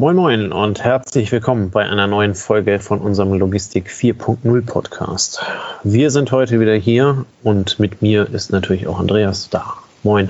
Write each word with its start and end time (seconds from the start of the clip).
Moin 0.00 0.14
Moin 0.14 0.52
und 0.52 0.84
herzlich 0.84 1.32
willkommen 1.32 1.70
bei 1.70 1.84
einer 1.84 2.06
neuen 2.06 2.36
Folge 2.36 2.78
von 2.78 3.00
unserem 3.00 3.32
Logistik 3.32 3.88
4.0 3.88 4.64
Podcast. 4.64 5.44
Wir 5.82 6.12
sind 6.12 6.30
heute 6.30 6.60
wieder 6.60 6.76
hier 6.76 7.24
und 7.42 7.80
mit 7.80 8.00
mir 8.00 8.32
ist 8.32 8.52
natürlich 8.52 8.86
auch 8.86 9.00
Andreas 9.00 9.50
da. 9.50 9.74
Moin. 10.04 10.28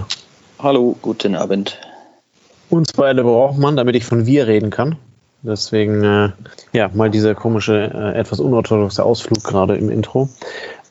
Hallo, 0.59 0.97
guten 1.03 1.35
Abend. 1.35 1.79
Uns 2.71 2.95
beide 2.95 3.23
braucht 3.23 3.59
man, 3.59 3.77
damit 3.77 3.95
ich 3.95 4.07
von 4.07 4.25
wir 4.25 4.47
reden 4.47 4.71
kann. 4.71 4.97
Deswegen, 5.43 6.03
äh, 6.03 6.31
ja, 6.73 6.89
mal 6.95 7.11
dieser 7.11 7.35
komische, 7.35 7.91
äh, 7.93 8.19
etwas 8.19 8.41
unorthodoxe 8.41 9.05
Ausflug 9.05 9.45
gerade 9.45 9.77
im 9.77 9.91
Intro. 9.91 10.31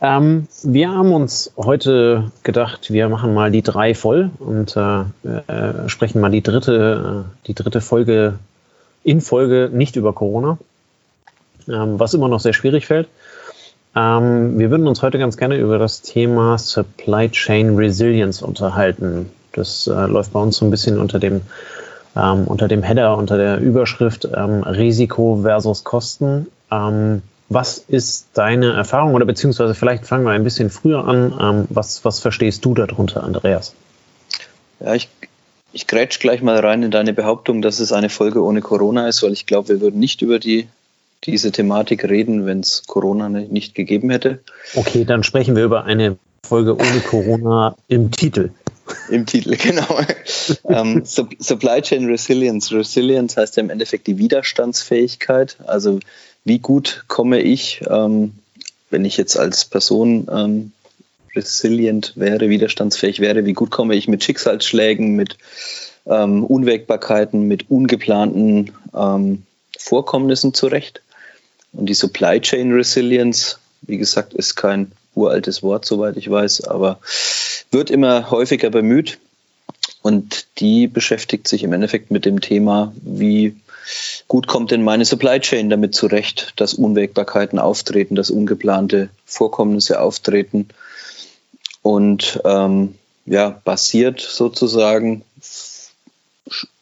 Ähm, 0.02 0.48
wir 0.62 0.92
haben 0.92 1.14
uns 1.14 1.52
heute 1.58 2.32
gedacht, 2.44 2.92
wir 2.92 3.10
machen 3.10 3.34
mal 3.34 3.50
die 3.50 3.64
drei 3.64 3.96
voll 3.96 4.30
und 4.38 4.78
äh, 4.78 5.02
äh, 5.48 5.90
sprechen 5.90 6.22
mal 6.22 6.30
die 6.30 6.44
dritte, 6.44 7.26
äh, 7.26 7.48
die 7.48 7.56
dritte 7.56 7.82
Folge 7.82 8.38
in 9.08 9.22
Folge 9.22 9.70
nicht 9.72 9.96
über 9.96 10.12
Corona, 10.12 10.58
ähm, 11.70 11.98
was 11.98 12.14
immer 12.14 12.28
noch 12.28 12.42
sehr 12.42 12.52
schwierig 12.52 12.88
fällt. 12.88 13.08
Ähm, 13.96 14.60
wir 14.60 14.70
würden 14.70 14.86
uns 14.86 15.02
heute 15.02 15.18
ganz 15.18 15.38
gerne 15.38 15.56
über 15.58 15.80
das 15.80 16.02
Thema 16.02 16.58
Supply 16.58 17.30
Chain 17.30 17.78
Resilience 17.78 18.42
unterhalten. 18.42 19.32
Das 19.54 19.88
äh, 19.88 20.08
läuft 20.08 20.34
bei 20.34 20.42
uns 20.42 20.58
so 20.58 20.66
ein 20.66 20.72
bisschen 20.72 21.00
unter 21.00 21.20
dem, 21.20 21.42
ähm, 22.18 22.44
unter 22.48 22.68
dem 22.68 22.84
Header, 22.84 23.18
unter 23.18 23.38
der 23.38 23.60
Überschrift 23.60 24.28
ähm, 24.36 24.64
Risiko 24.64 25.40
versus 25.42 25.86
Kosten. 25.86 26.48
Ähm, 26.70 27.22
was 27.48 27.78
ist 27.78 28.28
deine 28.34 28.74
Erfahrung 28.74 29.14
oder 29.14 29.26
beziehungsweise 29.26 29.74
vielleicht 29.74 30.06
fangen 30.06 30.26
wir 30.26 30.32
ein 30.32 30.44
bisschen 30.44 30.70
früher 30.70 31.06
an. 31.06 31.34
Ähm, 31.40 31.66
was, 31.70 32.04
was 32.04 32.20
verstehst 32.20 32.66
du 32.66 32.74
darunter, 32.74 33.24
Andreas? 33.24 33.74
Ja, 34.82 34.96
ich 34.96 35.08
ich 35.78 35.86
grätsch 35.86 36.20
gleich 36.20 36.42
mal 36.42 36.58
rein 36.60 36.82
in 36.82 36.90
deine 36.90 37.14
Behauptung, 37.14 37.62
dass 37.62 37.80
es 37.80 37.92
eine 37.92 38.10
Folge 38.10 38.44
ohne 38.44 38.62
Corona 38.62 39.08
ist, 39.08 39.22
weil 39.22 39.32
ich 39.32 39.46
glaube, 39.46 39.70
wir 39.70 39.80
würden 39.80 40.00
nicht 40.00 40.24
über 40.24 40.40
die, 40.40 40.68
diese 41.24 41.52
Thematik 41.52 42.04
reden, 42.04 42.48
wenn 42.48 42.62
es 42.62 42.84
Corona 42.88 43.30
nicht 43.30 43.76
gegeben 43.76 44.10
hätte. 44.10 44.40
Okay, 44.74 45.06
dann 45.06 45.24
sprechen 45.24 45.56
wir 45.56 45.64
über 45.64 45.84
eine 45.84 46.18
Folge 46.44 46.76
ohne 46.76 47.00
Corona 47.02 47.76
im 47.88 48.10
Titel. 48.10 48.50
Im 49.10 49.28
Titel, 49.28 49.56
genau. 49.62 50.00
ähm, 50.68 51.04
Supply 51.06 51.80
Chain 51.84 52.06
Resilience. 52.06 52.72
Resilience 52.72 53.38
heißt 53.38 53.58
ja 53.58 53.62
im 53.62 53.70
Endeffekt 53.70 54.08
die 54.08 54.18
Widerstandsfähigkeit. 54.18 55.58
Also 55.68 56.00
wie 56.44 56.58
gut 56.58 57.04
komme 57.08 57.40
ich, 57.40 57.84
ähm, 57.88 58.34
wenn 58.90 59.06
ich 59.06 59.16
jetzt 59.16 59.38
als 59.38 59.66
Person 59.66 60.28
ähm, 60.32 60.72
resilient 61.38 62.14
wäre, 62.16 62.50
widerstandsfähig 62.50 63.20
wäre, 63.20 63.46
wie 63.46 63.54
gut 63.54 63.72
komme 63.72 63.96
ich 63.96 64.08
mit 64.08 64.24
Schicksalsschlägen, 64.24 65.16
mit 65.16 65.38
ähm, 66.06 66.44
Unwägbarkeiten, 66.44 67.44
mit 67.44 67.70
ungeplanten 67.70 68.72
ähm, 68.96 69.44
Vorkommnissen 69.78 70.54
zurecht. 70.54 71.02
Und 71.74 71.88
die 71.88 71.94
Supply 71.94 72.42
Chain 72.42 72.74
Resilience, 72.74 73.60
wie 73.82 73.98
gesagt, 73.98 74.34
ist 74.34 74.56
kein 74.56 74.92
uraltes 75.16 75.64
Wort, 75.64 75.86
soweit 75.86 76.18
ich 76.18 76.30
weiß, 76.30 76.66
aber 76.66 77.00
wird 77.72 77.90
immer 77.92 78.32
häufiger 78.32 78.70
bemüht. 78.70 79.20
Und 80.02 80.48
die 80.60 80.88
beschäftigt 80.88 81.48
sich 81.48 81.64
im 81.64 81.74
Endeffekt 81.74 82.12
mit 82.12 82.26
dem 82.26 82.40
Thema, 82.40 82.94
wie 83.02 83.56
gut 84.28 84.48
kommt 84.48 84.72
denn 84.72 84.84
meine 84.84 85.06
Supply 85.06 85.40
Chain 85.40 85.70
damit 85.70 85.96
zurecht, 85.96 86.54
dass 86.58 86.74
Unwägbarkeiten 86.74 87.60
auftreten, 87.60 88.16
dass 88.16 88.30
ungeplante 88.30 89.10
Vorkommnisse 89.26 90.00
auftreten 90.02 90.68
und 91.88 92.42
ähm, 92.44 92.96
ja, 93.26 93.62
basiert 93.64 94.20
sozusagen 94.20 95.22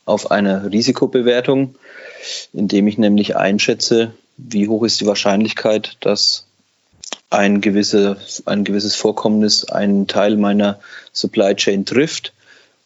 auf 0.06 0.32
einer 0.32 0.72
Risikobewertung, 0.72 1.76
indem 2.54 2.88
ich 2.88 2.98
nämlich 2.98 3.36
einschätze, 3.36 4.14
wie 4.38 4.68
hoch 4.68 4.84
ist 4.84 5.00
die 5.00 5.06
Wahrscheinlichkeit, 5.06 5.98
dass 6.00 6.48
ein, 7.30 7.62
gewisse, 7.62 8.18
ein 8.46 8.64
gewisses 8.64 8.96
Vorkommnis 8.96 9.66
einen 9.66 10.08
Teil 10.08 10.38
meiner 10.38 10.80
Supply 11.14 11.56
Chain 11.56 11.86
trifft. 11.86 12.34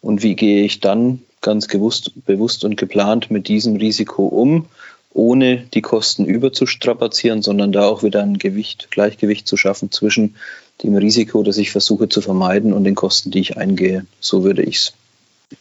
Und 0.02 0.22
wie 0.22 0.36
gehe 0.36 0.62
ich 0.62 0.80
dann 0.80 1.22
ganz 1.40 1.68
gewusst, 1.68 2.12
bewusst 2.26 2.64
und 2.66 2.76
geplant 2.76 3.30
mit 3.30 3.48
diesem 3.48 3.76
Risiko 3.76 4.26
um, 4.26 4.66
ohne 5.14 5.56
die 5.72 5.80
Kosten 5.80 6.26
überzustrapazieren, 6.26 7.40
sondern 7.40 7.72
da 7.72 7.88
auch 7.88 8.02
wieder 8.02 8.22
ein 8.22 8.36
Gewicht, 8.36 8.88
Gleichgewicht 8.90 9.48
zu 9.48 9.56
schaffen 9.56 9.90
zwischen 9.90 10.36
dem 10.82 10.96
Risiko, 10.96 11.42
das 11.42 11.58
ich 11.58 11.70
versuche 11.70 12.08
zu 12.08 12.20
vermeiden 12.20 12.72
und 12.72 12.84
den 12.84 12.94
Kosten, 12.94 13.30
die 13.30 13.40
ich 13.40 13.56
eingehe. 13.56 14.06
So 14.20 14.44
würde 14.44 14.62
ich 14.62 14.76
es 14.76 14.92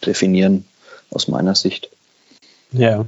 definieren 0.06 0.66
aus 1.12 1.28
meiner 1.28 1.56
Sicht. 1.56 1.90
Ja. 2.72 3.06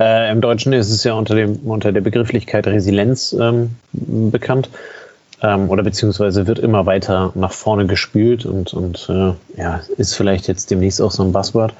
Äh, 0.00 0.30
Im 0.30 0.40
Deutschen 0.40 0.72
ist 0.72 0.90
es 0.90 1.04
ja 1.04 1.14
unter, 1.14 1.34
dem, 1.34 1.56
unter 1.64 1.92
der 1.92 2.00
Begrifflichkeit 2.00 2.66
Resilienz 2.66 3.36
ähm, 3.38 3.70
bekannt 3.92 4.70
ähm, 5.42 5.68
oder 5.68 5.82
beziehungsweise 5.82 6.46
wird 6.46 6.58
immer 6.58 6.86
weiter 6.86 7.32
nach 7.34 7.52
vorne 7.52 7.86
gespült 7.86 8.46
und, 8.46 8.72
und 8.72 9.08
äh, 9.10 9.60
ja, 9.60 9.80
ist 9.96 10.14
vielleicht 10.14 10.48
jetzt 10.48 10.70
demnächst 10.70 11.02
auch 11.02 11.10
so 11.10 11.22
ein 11.22 11.32
Buzzword. 11.32 11.74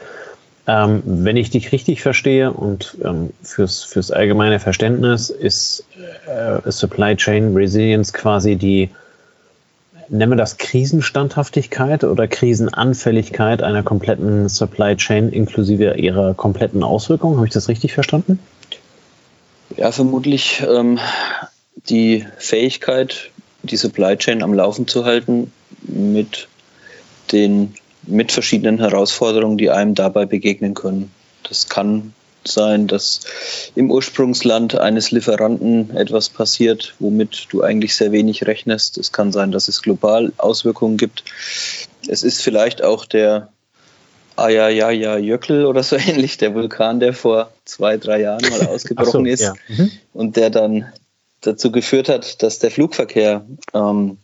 Ähm, 0.67 1.03
wenn 1.07 1.39
ich 1.39 1.49
dich 1.49 1.73
richtig 1.73 2.03
verstehe 2.03 2.53
und 2.53 2.99
ähm, 3.03 3.31
fürs, 3.43 3.85
fürs 3.85 4.11
allgemeine 4.11 4.61
Verständnis 4.61 5.31
ist 5.31 5.85
äh, 6.27 6.71
Supply 6.71 7.17
Chain 7.17 7.55
Resilience 7.55 8.13
quasi 8.13 8.57
die 8.57 8.91
nennen 10.11 10.33
wir 10.33 10.37
das 10.37 10.57
Krisenstandhaftigkeit 10.57 12.05
oder 12.05 12.27
Krisenanfälligkeit 12.29 13.63
einer 13.63 13.83
kompletten 13.83 14.49
Supply 14.49 14.97
Chain 14.97 15.31
inklusive 15.31 15.95
ihrer 15.95 16.35
kompletten 16.35 16.83
Auswirkungen. 16.83 17.37
Habe 17.37 17.47
ich 17.47 17.53
das 17.53 17.69
richtig 17.69 17.93
verstanden? 17.93 18.39
Ja, 19.77 19.93
vermutlich 19.93 20.63
ähm, 20.67 20.99
die 21.89 22.25
Fähigkeit, 22.39 23.31
die 23.63 23.77
Supply 23.77 24.17
Chain 24.17 24.43
am 24.43 24.55
Laufen 24.55 24.87
zu 24.87 25.05
halten 25.05 25.53
mit 25.83 26.49
den 27.33 27.75
mit 28.05 28.33
verschiedenen 28.33 28.79
Herausforderungen, 28.79 29.59
die 29.59 29.71
einem 29.71 29.95
dabei 29.95 30.25
begegnen 30.25 30.73
können. 30.73 31.11
Das 31.43 31.69
kann 31.69 32.15
sein, 32.49 32.87
dass 32.87 33.21
im 33.75 33.91
Ursprungsland 33.91 34.79
eines 34.79 35.11
Lieferanten 35.11 35.97
etwas 35.97 36.29
passiert, 36.29 36.95
womit 36.99 37.49
du 37.51 37.63
eigentlich 37.63 37.95
sehr 37.95 38.13
wenig 38.13 38.47
rechnest. 38.47 38.99
Es 38.99 39.13
kann 39.13 39.33
sein, 39.33 39.53
dass 39.53 39.69
es 39.69 39.83
global 39.83 40.33
Auswirkungen 40.39 40.97
gibt. 40.97 41.25
Es 42.09 42.23
ist 42.23 42.43
vielleicht 42.43 42.83
auch 42.83 43.05
der 43.05 43.49
Ayayaya 44.37 45.19
Jöckel 45.19 45.67
oder 45.67 45.83
so 45.83 45.97
ähnlich, 46.07 46.39
der 46.39 46.55
Vulkan, 46.55 47.01
der 47.01 47.13
vor 47.13 47.51
zwei, 47.65 47.97
drei 47.97 48.21
Jahren 48.23 48.49
mal 48.49 48.67
ausgebrochen 48.67 49.25
so, 49.25 49.31
ist 49.31 49.41
ja. 49.41 49.55
mhm. 49.69 49.91
und 50.13 50.37
der 50.37 50.51
dann 50.51 50.93
dazu 51.41 51.71
geführt 51.71 52.09
hat, 52.09 52.43
dass 52.43 52.59
der 52.59 52.71
Flugverkehr 52.71 53.45
ähm, 53.75 54.19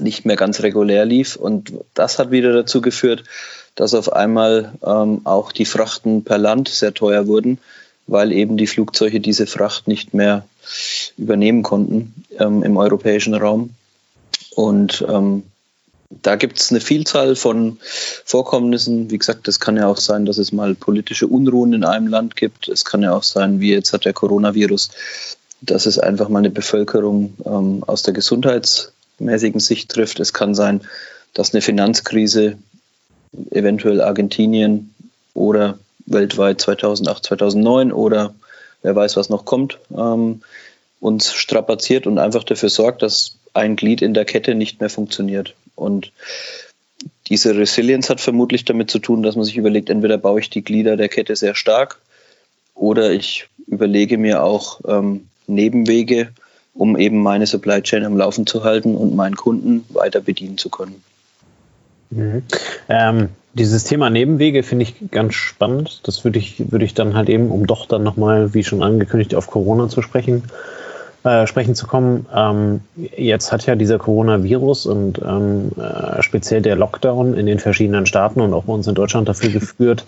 nicht 0.00 0.24
mehr 0.24 0.36
ganz 0.36 0.62
regulär 0.62 1.04
lief. 1.04 1.36
Und 1.36 1.72
das 1.94 2.18
hat 2.18 2.30
wieder 2.30 2.52
dazu 2.52 2.80
geführt, 2.80 3.24
dass 3.74 3.94
auf 3.94 4.12
einmal 4.12 4.72
ähm, 4.84 5.22
auch 5.24 5.52
die 5.52 5.64
Frachten 5.64 6.24
per 6.24 6.38
Land 6.38 6.68
sehr 6.68 6.94
teuer 6.94 7.26
wurden, 7.26 7.58
weil 8.06 8.32
eben 8.32 8.56
die 8.56 8.66
Flugzeuge 8.66 9.20
diese 9.20 9.46
Fracht 9.46 9.88
nicht 9.88 10.14
mehr 10.14 10.44
übernehmen 11.16 11.62
konnten 11.62 12.14
ähm, 12.38 12.62
im 12.62 12.76
europäischen 12.76 13.34
Raum. 13.34 13.70
Und 14.54 15.04
ähm, 15.08 15.42
da 16.22 16.36
gibt 16.36 16.58
es 16.58 16.70
eine 16.70 16.80
Vielzahl 16.80 17.34
von 17.34 17.78
Vorkommnissen. 18.24 19.10
Wie 19.10 19.18
gesagt, 19.18 19.48
es 19.48 19.58
kann 19.58 19.76
ja 19.76 19.88
auch 19.88 19.96
sein, 19.96 20.26
dass 20.26 20.38
es 20.38 20.52
mal 20.52 20.74
politische 20.74 21.26
Unruhen 21.26 21.72
in 21.72 21.84
einem 21.84 22.06
Land 22.06 22.36
gibt. 22.36 22.68
Es 22.68 22.84
kann 22.84 23.02
ja 23.02 23.14
auch 23.14 23.22
sein, 23.22 23.60
wie 23.60 23.72
jetzt 23.72 23.92
hat 23.92 24.04
der 24.04 24.12
Coronavirus, 24.12 24.90
dass 25.60 25.86
es 25.86 25.98
einfach 25.98 26.28
mal 26.28 26.40
eine 26.40 26.50
Bevölkerung 26.50 27.34
ähm, 27.44 27.82
aus 27.86 28.02
der 28.02 28.14
gesundheitsmäßigen 28.14 29.60
Sicht 29.60 29.90
trifft. 29.90 30.20
Es 30.20 30.32
kann 30.32 30.54
sein, 30.54 30.82
dass 31.32 31.52
eine 31.52 31.62
Finanzkrise 31.62 32.58
eventuell 33.50 34.00
Argentinien 34.00 34.94
oder 35.34 35.78
weltweit 36.06 36.60
2008, 36.60 37.24
2009 37.24 37.92
oder 37.92 38.34
wer 38.82 38.94
weiß, 38.94 39.16
was 39.16 39.30
noch 39.30 39.44
kommt, 39.44 39.78
ähm, 39.96 40.42
uns 41.00 41.32
strapaziert 41.32 42.06
und 42.06 42.18
einfach 42.18 42.44
dafür 42.44 42.68
sorgt, 42.68 43.02
dass 43.02 43.36
ein 43.52 43.76
Glied 43.76 44.02
in 44.02 44.14
der 44.14 44.24
Kette 44.24 44.54
nicht 44.54 44.80
mehr 44.80 44.90
funktioniert. 44.90 45.54
Und 45.74 46.12
diese 47.28 47.56
Resilienz 47.56 48.10
hat 48.10 48.20
vermutlich 48.20 48.64
damit 48.64 48.90
zu 48.90 48.98
tun, 48.98 49.22
dass 49.22 49.36
man 49.36 49.44
sich 49.44 49.56
überlegt, 49.56 49.90
entweder 49.90 50.18
baue 50.18 50.40
ich 50.40 50.50
die 50.50 50.62
Glieder 50.62 50.96
der 50.96 51.08
Kette 51.08 51.36
sehr 51.36 51.54
stark 51.54 51.98
oder 52.74 53.12
ich 53.12 53.48
überlege 53.66 54.18
mir 54.18 54.42
auch 54.42 54.80
ähm, 54.86 55.28
Nebenwege, 55.46 56.32
um 56.74 56.98
eben 56.98 57.22
meine 57.22 57.46
Supply 57.46 57.82
Chain 57.82 58.04
am 58.04 58.16
Laufen 58.16 58.46
zu 58.46 58.64
halten 58.64 58.94
und 58.96 59.14
meinen 59.14 59.36
Kunden 59.36 59.84
weiter 59.90 60.20
bedienen 60.20 60.58
zu 60.58 60.68
können. 60.68 61.02
Mhm. 62.14 62.42
Ähm, 62.88 63.28
dieses 63.54 63.84
Thema 63.84 64.10
Nebenwege 64.10 64.62
finde 64.62 64.84
ich 64.84 65.10
ganz 65.10 65.34
spannend. 65.34 66.00
Das 66.04 66.24
würde 66.24 66.38
ich, 66.38 66.72
würde 66.72 66.84
ich 66.84 66.94
dann 66.94 67.14
halt 67.14 67.28
eben, 67.28 67.50
um 67.50 67.66
doch 67.66 67.86
dann 67.86 68.02
nochmal, 68.02 68.52
wie 68.54 68.64
schon 68.64 68.82
angekündigt, 68.82 69.34
auf 69.34 69.46
Corona 69.46 69.88
zu 69.88 70.02
sprechen, 70.02 70.42
äh, 71.22 71.46
sprechen 71.46 71.74
zu 71.74 71.86
kommen. 71.86 72.26
Ähm, 72.34 72.80
jetzt 73.16 73.52
hat 73.52 73.66
ja 73.66 73.76
dieser 73.76 73.98
Coronavirus 73.98 74.86
und 74.86 75.20
ähm, 75.24 75.70
äh, 75.78 76.22
speziell 76.22 76.62
der 76.62 76.76
Lockdown 76.76 77.34
in 77.34 77.46
den 77.46 77.60
verschiedenen 77.60 78.06
Staaten 78.06 78.40
und 78.40 78.52
auch 78.54 78.64
bei 78.64 78.72
uns 78.72 78.86
in 78.86 78.94
Deutschland 78.94 79.28
dafür 79.28 79.50
geführt, 79.50 80.04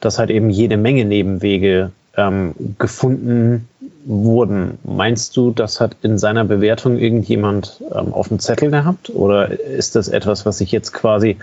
dass 0.00 0.18
halt 0.18 0.30
eben 0.30 0.50
jede 0.50 0.76
Menge 0.76 1.04
Nebenwege 1.04 1.90
ähm, 2.16 2.54
gefunden 2.78 3.68
wurden. 4.06 4.78
Meinst 4.84 5.36
du, 5.36 5.50
das 5.50 5.80
hat 5.80 5.96
in 6.02 6.16
seiner 6.16 6.44
Bewertung 6.44 6.96
irgendjemand 6.96 7.82
ähm, 7.92 8.14
auf 8.14 8.28
dem 8.28 8.38
Zettel 8.38 8.70
gehabt? 8.70 9.10
Oder 9.10 9.58
ist 9.60 9.96
das 9.96 10.08
etwas, 10.08 10.46
was 10.46 10.58
sich 10.58 10.70
jetzt 10.70 10.92
quasi 10.92 11.36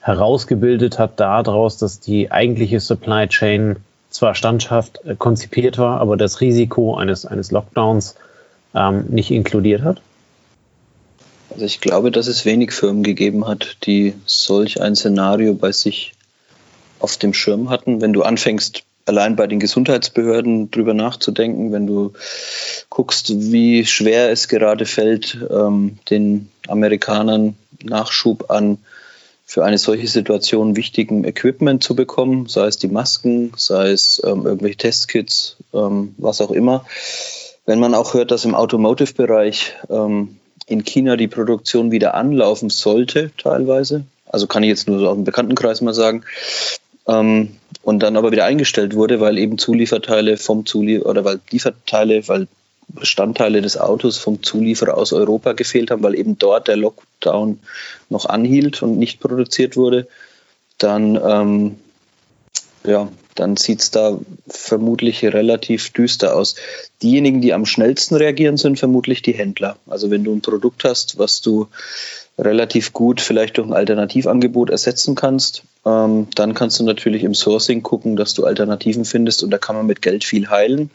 herausgebildet 0.00 0.98
hat 0.98 1.20
daraus, 1.20 1.78
dass 1.78 2.00
die 2.00 2.30
eigentliche 2.30 2.80
Supply 2.80 3.28
Chain 3.28 3.76
zwar 4.10 4.34
standhaft 4.34 5.00
äh, 5.04 5.14
konzipiert 5.14 5.78
war, 5.78 6.00
aber 6.00 6.16
das 6.16 6.40
Risiko 6.40 6.96
eines, 6.96 7.24
eines 7.24 7.52
Lockdowns 7.52 8.16
ähm, 8.74 9.04
nicht 9.08 9.30
inkludiert 9.30 9.82
hat? 9.82 10.02
Also 11.50 11.64
ich 11.64 11.80
glaube, 11.80 12.10
dass 12.10 12.26
es 12.26 12.44
wenig 12.44 12.72
Firmen 12.72 13.04
gegeben 13.04 13.46
hat, 13.46 13.76
die 13.84 14.14
solch 14.26 14.82
ein 14.82 14.96
Szenario 14.96 15.54
bei 15.54 15.70
sich 15.70 16.14
auf 16.98 17.16
dem 17.16 17.32
Schirm 17.32 17.70
hatten. 17.70 18.00
Wenn 18.00 18.12
du 18.12 18.22
anfängst, 18.22 18.84
allein 19.06 19.36
bei 19.36 19.46
den 19.46 19.60
Gesundheitsbehörden 19.60 20.70
drüber 20.70 20.94
nachzudenken, 20.94 21.72
wenn 21.72 21.86
du 21.86 22.12
guckst, 22.88 23.32
wie 23.52 23.84
schwer 23.84 24.30
es 24.30 24.48
gerade 24.48 24.86
fällt, 24.86 25.38
ähm, 25.50 25.98
den 26.10 26.48
Amerikanern 26.68 27.56
Nachschub 27.82 28.50
an 28.50 28.78
für 29.44 29.64
eine 29.64 29.78
solche 29.78 30.06
Situation 30.08 30.76
wichtigen 30.76 31.24
Equipment 31.24 31.82
zu 31.82 31.94
bekommen, 31.94 32.46
sei 32.46 32.66
es 32.66 32.78
die 32.78 32.88
Masken, 32.88 33.52
sei 33.56 33.90
es 33.90 34.22
ähm, 34.24 34.46
irgendwelche 34.46 34.78
Testkits, 34.78 35.56
ähm, 35.74 36.14
was 36.16 36.40
auch 36.40 36.50
immer. 36.50 36.86
Wenn 37.66 37.78
man 37.78 37.94
auch 37.94 38.14
hört, 38.14 38.30
dass 38.30 38.44
im 38.44 38.54
Automotive-Bereich 38.54 39.74
ähm, 39.90 40.38
in 40.66 40.84
China 40.84 41.16
die 41.16 41.28
Produktion 41.28 41.90
wieder 41.90 42.14
anlaufen 42.14 42.70
sollte, 42.70 43.30
teilweise, 43.36 44.04
also 44.26 44.46
kann 44.46 44.62
ich 44.62 44.70
jetzt 44.70 44.88
nur 44.88 44.98
so 44.98 45.08
aus 45.08 45.16
dem 45.16 45.24
Bekanntenkreis 45.24 45.80
mal 45.80 45.92
sagen, 45.92 46.24
ähm, 47.08 47.56
und 47.82 48.00
dann 48.00 48.16
aber 48.16 48.32
wieder 48.32 48.44
eingestellt 48.44 48.94
wurde, 48.94 49.20
weil 49.20 49.38
eben 49.38 49.58
Zulieferteile 49.58 50.36
vom 50.36 50.66
Zulieferer 50.66 51.10
oder 51.10 51.24
weil 51.24 51.40
Lieferteile, 51.50 52.26
weil 52.28 52.46
Bestandteile 52.88 53.62
des 53.62 53.78
Autos 53.78 54.18
vom 54.18 54.42
Zulieferer 54.42 54.96
aus 54.96 55.12
Europa 55.12 55.52
gefehlt 55.52 55.90
haben, 55.90 56.02
weil 56.02 56.14
eben 56.14 56.38
dort 56.38 56.68
der 56.68 56.76
Lockdown 56.76 57.60
noch 58.10 58.26
anhielt 58.26 58.82
und 58.82 58.98
nicht 58.98 59.20
produziert 59.20 59.76
wurde, 59.76 60.06
dann, 60.78 61.18
ähm, 61.24 61.76
ja, 62.84 63.08
dann 63.34 63.56
sieht 63.56 63.80
es 63.80 63.90
da 63.90 64.18
vermutlich 64.46 65.24
relativ 65.24 65.90
düster 65.92 66.36
aus. 66.36 66.56
Diejenigen, 67.02 67.40
die 67.40 67.54
am 67.54 67.64
schnellsten 67.64 68.16
reagieren, 68.16 68.58
sind 68.58 68.78
vermutlich 68.78 69.22
die 69.22 69.32
Händler. 69.32 69.78
Also 69.86 70.10
wenn 70.10 70.24
du 70.24 70.34
ein 70.34 70.42
Produkt 70.42 70.84
hast, 70.84 71.18
was 71.18 71.40
du 71.40 71.68
relativ 72.38 72.92
gut 72.92 73.20
vielleicht 73.20 73.56
durch 73.56 73.66
ein 73.66 73.72
Alternativangebot 73.72 74.68
ersetzen 74.68 75.14
kannst, 75.14 75.62
ähm, 75.84 76.28
dann 76.34 76.54
kannst 76.54 76.78
du 76.80 76.84
natürlich 76.84 77.24
im 77.24 77.34
Sourcing 77.34 77.82
gucken, 77.82 78.16
dass 78.16 78.34
du 78.34 78.44
Alternativen 78.44 79.04
findest 79.04 79.42
und 79.42 79.50
da 79.50 79.58
kann 79.58 79.76
man 79.76 79.86
mit 79.86 80.02
Geld 80.02 80.24
viel 80.24 80.48
heilen. 80.48 80.90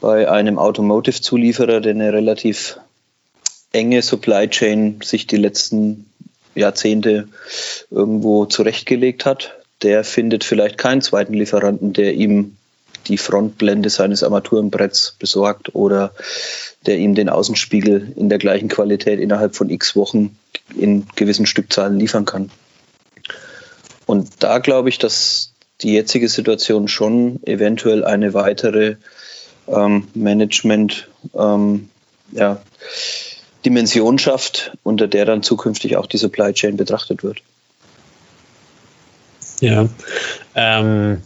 Bei 0.00 0.28
einem 0.28 0.58
Automotive-Zulieferer, 0.58 1.80
der 1.80 1.92
eine 1.92 2.12
relativ 2.12 2.78
enge 3.72 4.02
Supply 4.02 4.48
Chain 4.48 5.00
sich 5.02 5.26
die 5.26 5.36
letzten 5.36 6.10
Jahrzehnte 6.54 7.28
irgendwo 7.90 8.46
zurechtgelegt 8.46 9.24
hat, 9.24 9.54
der 9.82 10.04
findet 10.04 10.44
vielleicht 10.44 10.78
keinen 10.78 11.02
zweiten 11.02 11.34
Lieferanten, 11.34 11.92
der 11.92 12.14
ihm 12.14 12.56
die 13.08 13.18
Frontblende 13.18 13.90
seines 13.90 14.22
Armaturenbretts 14.22 15.16
besorgt 15.18 15.74
oder 15.74 16.12
der 16.86 16.98
ihm 16.98 17.14
den 17.14 17.28
Außenspiegel 17.28 18.12
in 18.16 18.28
der 18.28 18.38
gleichen 18.38 18.68
Qualität 18.68 19.18
innerhalb 19.18 19.56
von 19.56 19.70
x 19.70 19.96
Wochen 19.96 20.36
in 20.76 21.06
gewissen 21.16 21.46
Stückzahlen 21.46 21.98
liefern 21.98 22.24
kann. 22.24 22.50
Und 24.12 24.42
da 24.42 24.58
glaube 24.58 24.90
ich, 24.90 24.98
dass 24.98 25.54
die 25.80 25.94
jetzige 25.94 26.28
Situation 26.28 26.86
schon 26.86 27.40
eventuell 27.46 28.04
eine 28.04 28.34
weitere 28.34 28.96
ähm, 29.66 30.06
Management 30.12 31.08
ähm, 31.34 31.88
ja, 32.30 32.60
Dimension 33.64 34.18
schafft, 34.18 34.76
unter 34.82 35.08
der 35.08 35.24
dann 35.24 35.42
zukünftig 35.42 35.96
auch 35.96 36.04
die 36.04 36.18
Supply 36.18 36.52
Chain 36.52 36.76
betrachtet 36.76 37.24
wird. 37.24 37.38
Ja. 39.62 39.88
Ähm, 40.54 41.22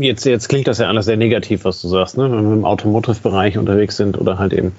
jetzt, 0.00 0.24
jetzt 0.24 0.48
klingt 0.48 0.66
das 0.66 0.78
ja 0.78 0.88
alles 0.88 1.04
sehr 1.04 1.16
negativ, 1.16 1.62
was 1.62 1.80
du 1.80 1.86
sagst, 1.86 2.18
ne? 2.18 2.24
wenn 2.24 2.48
wir 2.48 2.52
im 2.52 2.64
Automotive-Bereich 2.64 3.58
unterwegs 3.58 3.96
sind 3.96 4.18
oder 4.18 4.38
halt 4.40 4.52
eben 4.52 4.72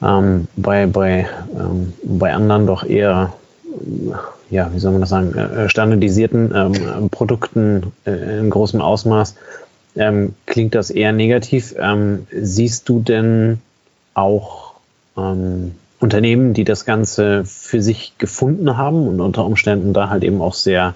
ähm, 0.00 0.48
bei, 0.56 0.86
bei, 0.86 1.28
ähm, 1.54 1.92
bei 2.02 2.32
anderen 2.32 2.66
doch 2.66 2.82
eher, 2.82 3.34
ja, 4.50 4.70
wie 4.72 4.78
soll 4.78 4.92
man 4.92 5.00
das 5.00 5.10
sagen, 5.10 5.34
äh, 5.34 5.68
standardisierten 5.68 6.52
ähm, 6.54 7.10
Produkten 7.10 7.92
äh, 8.06 8.38
in 8.38 8.50
großem 8.50 8.80
Ausmaß, 8.80 9.34
ähm, 9.96 10.34
klingt 10.46 10.74
das 10.74 10.90
eher 10.90 11.12
negativ. 11.12 11.74
Ähm, 11.78 12.26
siehst 12.30 12.88
du 12.88 13.00
denn 13.00 13.60
auch 14.14 14.74
ähm, 15.16 15.74
Unternehmen, 16.00 16.54
die 16.54 16.64
das 16.64 16.84
Ganze 16.84 17.44
für 17.44 17.82
sich 17.82 18.16
gefunden 18.18 18.76
haben 18.76 19.08
und 19.08 19.20
unter 19.20 19.44
Umständen 19.44 19.92
da 19.92 20.08
halt 20.08 20.22
eben 20.22 20.40
auch 20.40 20.54
sehr, 20.54 20.94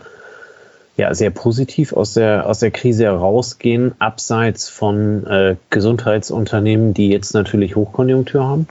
ja, 0.96 1.12
sehr 1.14 1.30
positiv 1.30 1.92
aus 1.92 2.14
der, 2.14 2.48
aus 2.48 2.60
der 2.60 2.70
Krise 2.70 3.04
herausgehen, 3.04 3.92
abseits 3.98 4.68
von 4.68 5.26
äh, 5.26 5.56
Gesundheitsunternehmen, 5.70 6.94
die 6.94 7.08
jetzt 7.08 7.34
natürlich 7.34 7.74
Hochkonjunktur 7.74 8.44
haben? 8.44 8.68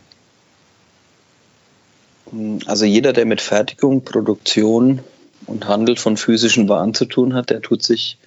Also 2.66 2.86
jeder, 2.86 3.14
der 3.14 3.26
mit 3.26 3.42
Fertigung, 3.42 4.04
Produktion 4.04 5.00
und 5.48 5.68
Handel 5.68 5.98
von 5.98 6.18
physischen 6.18 6.70
Waren 6.70 6.94
zu 6.94 7.06
tun 7.06 7.34
hat, 7.34 7.50
der 7.50 7.62
tut 7.62 7.84
sich 7.84 8.18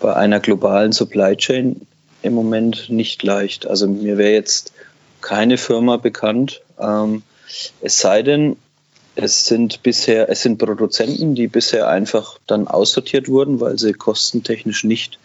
bei 0.00 0.14
einer 0.14 0.40
globalen 0.40 0.92
Supply 0.92 1.36
Chain 1.36 1.86
im 2.22 2.34
Moment 2.34 2.90
nicht 2.90 3.22
leicht. 3.22 3.66
Also 3.66 3.86
mir 3.86 4.18
wäre 4.18 4.32
jetzt 4.32 4.72
keine 5.20 5.58
Firma 5.58 5.96
bekannt, 5.96 6.60
ähm, 6.78 7.22
es 7.80 7.98
sei 8.00 8.22
denn, 8.22 8.56
es 9.14 9.46
sind 9.46 9.82
bisher, 9.82 10.28
es 10.28 10.42
sind 10.42 10.58
Produzenten, 10.58 11.34
die 11.34 11.46
bisher 11.46 11.88
einfach 11.88 12.38
dann 12.46 12.68
aussortiert 12.68 13.28
wurden, 13.28 13.60
weil 13.60 13.78
sie 13.78 13.92
kostentechnisch 13.92 14.84
nicht 14.84 15.18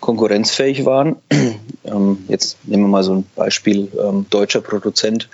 konkurrenzfähig 0.00 0.84
waren. 0.84 1.16
Ähm, 1.84 2.24
jetzt 2.26 2.56
nehmen 2.64 2.82
wir 2.82 2.88
mal 2.88 3.04
so 3.04 3.14
ein 3.14 3.26
Beispiel, 3.36 3.92
ähm, 3.96 4.26
deutscher 4.28 4.60
Produzent 4.60 5.28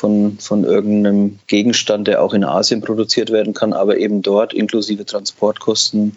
von, 0.00 0.38
von 0.38 0.64
irgendeinem 0.64 1.38
Gegenstand, 1.46 2.08
der 2.08 2.22
auch 2.22 2.32
in 2.32 2.42
Asien 2.42 2.80
produziert 2.80 3.30
werden 3.30 3.52
kann, 3.52 3.74
aber 3.74 3.98
eben 3.98 4.22
dort 4.22 4.54
inklusive 4.54 5.04
Transportkosten 5.04 6.16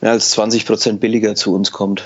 mehr 0.00 0.10
als 0.10 0.32
20 0.32 0.66
Prozent 0.66 1.00
billiger 1.00 1.36
zu 1.36 1.54
uns 1.54 1.70
kommt. 1.70 2.04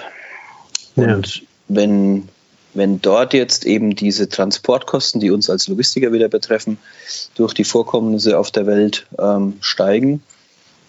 Und 0.96 1.36
ja. 1.36 1.42
wenn 1.68 2.28
wenn 2.74 3.00
dort 3.00 3.32
jetzt 3.32 3.64
eben 3.64 3.96
diese 3.96 4.28
Transportkosten, 4.28 5.20
die 5.20 5.30
uns 5.30 5.48
als 5.48 5.66
Logistiker 5.66 6.12
wieder 6.12 6.28
betreffen, 6.28 6.78
durch 7.34 7.54
die 7.54 7.64
Vorkommnisse 7.64 8.38
auf 8.38 8.50
der 8.50 8.66
Welt 8.66 9.06
ähm, 9.18 9.54
steigen, 9.60 10.22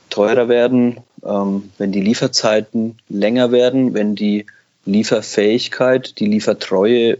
teurer 0.09 0.49
werden, 0.49 0.97
ähm, 1.25 1.71
wenn 1.77 1.93
die 1.93 2.01
Lieferzeiten 2.01 2.97
länger 3.07 3.51
werden, 3.51 3.93
wenn 3.93 4.13
die 4.13 4.45
Lieferfähigkeit, 4.85 6.19
die 6.19 6.27
Liefertreue 6.27 7.17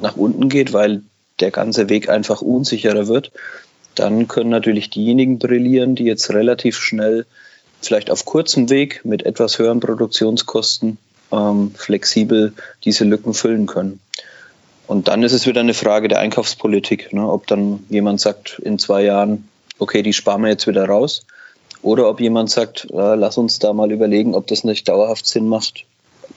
nach 0.00 0.16
unten 0.16 0.48
geht, 0.48 0.72
weil 0.72 1.02
der 1.40 1.50
ganze 1.50 1.88
Weg 1.88 2.08
einfach 2.08 2.42
unsicherer 2.42 3.08
wird, 3.08 3.32
dann 3.94 4.28
können 4.28 4.50
natürlich 4.50 4.90
diejenigen 4.90 5.38
brillieren, 5.38 5.94
die 5.94 6.04
jetzt 6.04 6.30
relativ 6.30 6.78
schnell, 6.78 7.26
vielleicht 7.80 8.10
auf 8.10 8.24
kurzem 8.24 8.70
Weg 8.70 9.04
mit 9.04 9.24
etwas 9.26 9.58
höheren 9.58 9.80
Produktionskosten 9.80 10.98
ähm, 11.30 11.72
flexibel 11.74 12.52
diese 12.84 13.04
Lücken 13.04 13.34
füllen 13.34 13.66
können. 13.66 14.00
Und 14.86 15.08
dann 15.08 15.22
ist 15.22 15.32
es 15.32 15.46
wieder 15.46 15.60
eine 15.60 15.74
Frage 15.74 16.08
der 16.08 16.18
Einkaufspolitik, 16.18 17.12
ne? 17.12 17.28
ob 17.28 17.46
dann 17.46 17.84
jemand 17.88 18.20
sagt 18.20 18.60
in 18.62 18.78
zwei 18.78 19.02
Jahren, 19.02 19.48
okay, 19.78 20.02
die 20.02 20.12
sparen 20.12 20.42
wir 20.42 20.50
jetzt 20.50 20.66
wieder 20.66 20.84
raus, 20.84 21.24
oder 21.82 22.08
ob 22.08 22.20
jemand 22.20 22.50
sagt, 22.50 22.86
äh, 22.92 23.14
lass 23.14 23.36
uns 23.36 23.58
da 23.58 23.72
mal 23.72 23.90
überlegen, 23.90 24.34
ob 24.34 24.46
das 24.46 24.64
nicht 24.64 24.88
dauerhaft 24.88 25.26
Sinn 25.26 25.48
macht, 25.48 25.84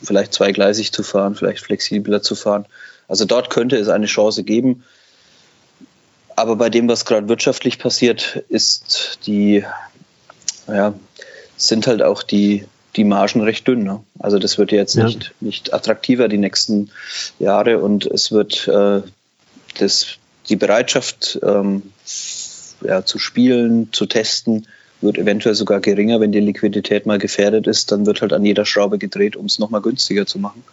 vielleicht 0.01 0.33
zweigleisig 0.33 0.91
zu 0.91 1.03
fahren, 1.03 1.35
vielleicht 1.35 1.63
flexibler 1.63 2.21
zu 2.21 2.35
fahren. 2.35 2.65
Also 3.07 3.25
dort 3.25 3.49
könnte 3.49 3.77
es 3.77 3.87
eine 3.87 4.07
Chance 4.07 4.43
geben. 4.43 4.83
Aber 6.35 6.55
bei 6.57 6.69
dem, 6.69 6.87
was 6.89 7.05
gerade 7.05 7.29
wirtschaftlich 7.29 7.79
passiert, 7.79 8.43
ist 8.49 9.19
die, 9.25 9.63
ja, 10.67 10.93
sind 11.55 11.87
halt 11.87 12.01
auch 12.01 12.23
die, 12.23 12.65
die 12.95 13.03
Margen 13.03 13.41
recht 13.41 13.67
dünn. 13.67 13.83
Ne? 13.83 14.03
Also 14.19 14.39
das 14.39 14.57
wird 14.57 14.71
jetzt 14.71 14.95
ja. 14.95 15.05
nicht, 15.05 15.33
nicht 15.39 15.73
attraktiver 15.73 16.27
die 16.27 16.37
nächsten 16.37 16.91
Jahre 17.39 17.79
und 17.79 18.05
es 18.05 18.31
wird 18.31 18.67
äh, 18.67 19.01
das, 19.79 20.07
die 20.49 20.55
Bereitschaft 20.55 21.39
ähm, 21.43 21.83
ja, 22.81 23.05
zu 23.05 23.17
spielen, 23.19 23.89
zu 23.93 24.05
testen, 24.05 24.67
wird 25.01 25.17
eventuell 25.17 25.55
sogar 25.55 25.79
geringer, 25.79 26.19
wenn 26.19 26.31
die 26.31 26.39
Liquidität 26.39 27.05
mal 27.05 27.19
gefährdet 27.19 27.67
ist, 27.67 27.91
dann 27.91 28.05
wird 28.05 28.21
halt 28.21 28.33
an 28.33 28.45
jeder 28.45 28.65
Schraube 28.65 28.97
gedreht, 28.97 29.35
um 29.35 29.45
es 29.45 29.59
nochmal 29.59 29.81
günstiger 29.81 30.25
zu 30.25 30.39
machen. 30.39 30.63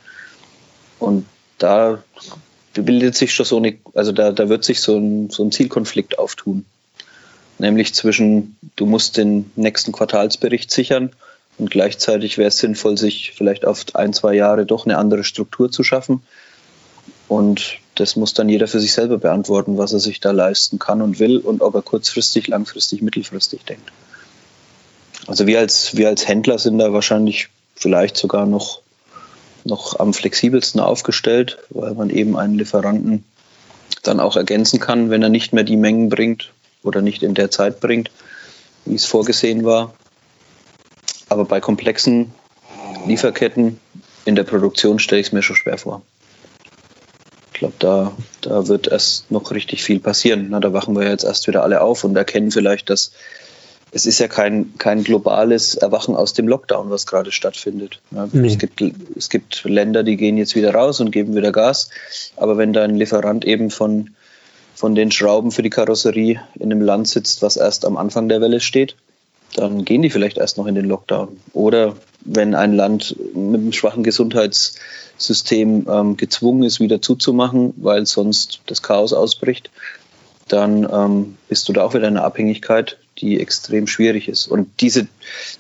Und 0.98 1.26
da 1.62 2.02
bildet 2.74 3.14
sich 3.16 3.34
schon 3.34 3.46
so 3.46 3.56
eine, 3.58 3.78
also 3.94 4.12
da, 4.12 4.32
da 4.32 4.48
wird 4.48 4.64
sich 4.64 4.80
so 4.80 4.96
ein, 4.96 5.30
so 5.30 5.44
ein 5.44 5.52
Zielkonflikt 5.52 6.18
auftun. 6.18 6.64
Nämlich 7.58 7.94
zwischen, 7.94 8.56
du 8.76 8.86
musst 8.86 9.16
den 9.16 9.50
nächsten 9.56 9.92
Quartalsbericht 9.92 10.70
sichern 10.70 11.10
Und 11.58 11.70
gleichzeitig 11.70 12.38
wäre 12.38 12.48
es 12.48 12.58
sinnvoll, 12.58 12.96
sich 12.96 13.32
vielleicht 13.36 13.64
auf 13.66 13.84
ein, 13.94 14.12
zwei 14.12 14.34
Jahre 14.34 14.66
doch 14.66 14.86
eine 14.86 14.98
andere 14.98 15.24
Struktur 15.24 15.70
zu 15.70 15.84
schaffen. 15.84 16.22
Und 17.28 17.78
das 17.94 18.16
muss 18.16 18.34
dann 18.34 18.48
jeder 18.48 18.68
für 18.68 18.80
sich 18.80 18.92
selber 18.92 19.18
beantworten, 19.18 19.78
was 19.78 19.92
er 19.92 20.00
sich 20.00 20.20
da 20.20 20.30
leisten 20.30 20.78
kann 20.78 21.02
und 21.02 21.18
will 21.18 21.38
und 21.38 21.62
ob 21.62 21.74
er 21.74 21.82
kurzfristig, 21.82 22.48
langfristig, 22.48 23.02
mittelfristig 23.02 23.64
denkt. 23.64 23.92
Also 25.26 25.46
wir 25.46 25.58
als, 25.58 25.96
wir 25.96 26.08
als 26.08 26.26
Händler 26.26 26.58
sind 26.58 26.78
da 26.78 26.92
wahrscheinlich 26.92 27.48
vielleicht 27.76 28.16
sogar 28.16 28.46
noch, 28.46 28.80
noch 29.64 29.98
am 29.98 30.12
flexibelsten 30.12 30.80
aufgestellt, 30.80 31.58
weil 31.70 31.94
man 31.94 32.10
eben 32.10 32.36
einen 32.36 32.54
Lieferanten 32.54 33.24
dann 34.02 34.20
auch 34.20 34.36
ergänzen 34.36 34.80
kann, 34.80 35.10
wenn 35.10 35.22
er 35.22 35.28
nicht 35.28 35.52
mehr 35.52 35.64
die 35.64 35.76
Mengen 35.76 36.08
bringt 36.08 36.52
oder 36.82 37.02
nicht 37.02 37.22
in 37.22 37.34
der 37.34 37.50
Zeit 37.50 37.80
bringt, 37.80 38.10
wie 38.84 38.94
es 38.94 39.04
vorgesehen 39.04 39.64
war. 39.64 39.94
Aber 41.28 41.44
bei 41.44 41.60
komplexen 41.60 42.32
Lieferketten 43.06 43.80
in 44.24 44.34
der 44.34 44.44
Produktion 44.44 44.98
stelle 44.98 45.20
ich 45.20 45.28
es 45.28 45.32
mir 45.32 45.42
schon 45.42 45.56
schwer 45.56 45.78
vor. 45.78 46.02
Ich 47.52 47.58
glaube, 47.58 47.74
da, 47.78 48.12
da 48.40 48.66
wird 48.66 48.88
erst 48.88 49.30
noch 49.30 49.50
richtig 49.52 49.84
viel 49.84 50.00
passieren. 50.00 50.48
Na, 50.50 50.58
da 50.58 50.72
wachen 50.72 50.96
wir 50.96 51.08
jetzt 51.08 51.24
erst 51.24 51.46
wieder 51.46 51.62
alle 51.62 51.80
auf 51.80 52.02
und 52.02 52.16
erkennen 52.16 52.50
vielleicht, 52.50 52.90
dass 52.90 53.12
es 53.94 54.06
ist 54.06 54.18
ja 54.18 54.26
kein, 54.26 54.72
kein 54.78 55.04
globales 55.04 55.74
Erwachen 55.74 56.16
aus 56.16 56.32
dem 56.32 56.48
Lockdown, 56.48 56.88
was 56.88 57.06
gerade 57.06 57.30
stattfindet. 57.30 58.00
Ja, 58.10 58.26
nee. 58.32 58.48
es, 58.48 58.58
gibt, 58.58 58.82
es 59.14 59.28
gibt 59.28 59.64
Länder, 59.64 60.02
die 60.02 60.16
gehen 60.16 60.38
jetzt 60.38 60.56
wieder 60.56 60.74
raus 60.74 61.00
und 61.00 61.10
geben 61.10 61.36
wieder 61.36 61.52
Gas. 61.52 61.90
Aber 62.36 62.56
wenn 62.56 62.72
da 62.72 62.84
ein 62.84 62.96
Lieferant 62.96 63.44
eben 63.44 63.70
von, 63.70 64.10
von 64.74 64.94
den 64.94 65.10
Schrauben 65.10 65.50
für 65.50 65.62
die 65.62 65.68
Karosserie 65.68 66.40
in 66.54 66.72
einem 66.72 66.80
Land 66.80 67.06
sitzt, 67.06 67.42
was 67.42 67.56
erst 67.56 67.84
am 67.84 67.98
Anfang 67.98 68.30
der 68.30 68.40
Welle 68.40 68.60
steht, 68.60 68.96
dann 69.56 69.84
gehen 69.84 70.00
die 70.00 70.08
vielleicht 70.08 70.38
erst 70.38 70.56
noch 70.56 70.66
in 70.66 70.74
den 70.74 70.86
Lockdown. 70.86 71.38
Oder 71.52 71.94
wenn 72.24 72.54
ein 72.54 72.72
Land 72.72 73.14
mit 73.34 73.60
einem 73.60 73.72
schwachen 73.74 74.02
Gesundheitssystem 74.04 75.86
ähm, 75.90 76.16
gezwungen 76.16 76.62
ist, 76.62 76.80
wieder 76.80 77.02
zuzumachen, 77.02 77.74
weil 77.76 78.06
sonst 78.06 78.62
das 78.66 78.80
Chaos 78.80 79.12
ausbricht, 79.12 79.70
dann 80.48 80.88
ähm, 80.90 81.36
bist 81.50 81.68
du 81.68 81.74
da 81.74 81.84
auch 81.84 81.92
wieder 81.92 82.08
in 82.08 82.16
einer 82.16 82.24
Abhängigkeit, 82.24 82.96
die 83.18 83.40
extrem 83.40 83.86
schwierig 83.86 84.28
ist. 84.28 84.46
Und 84.46 84.68
diese, 84.80 85.06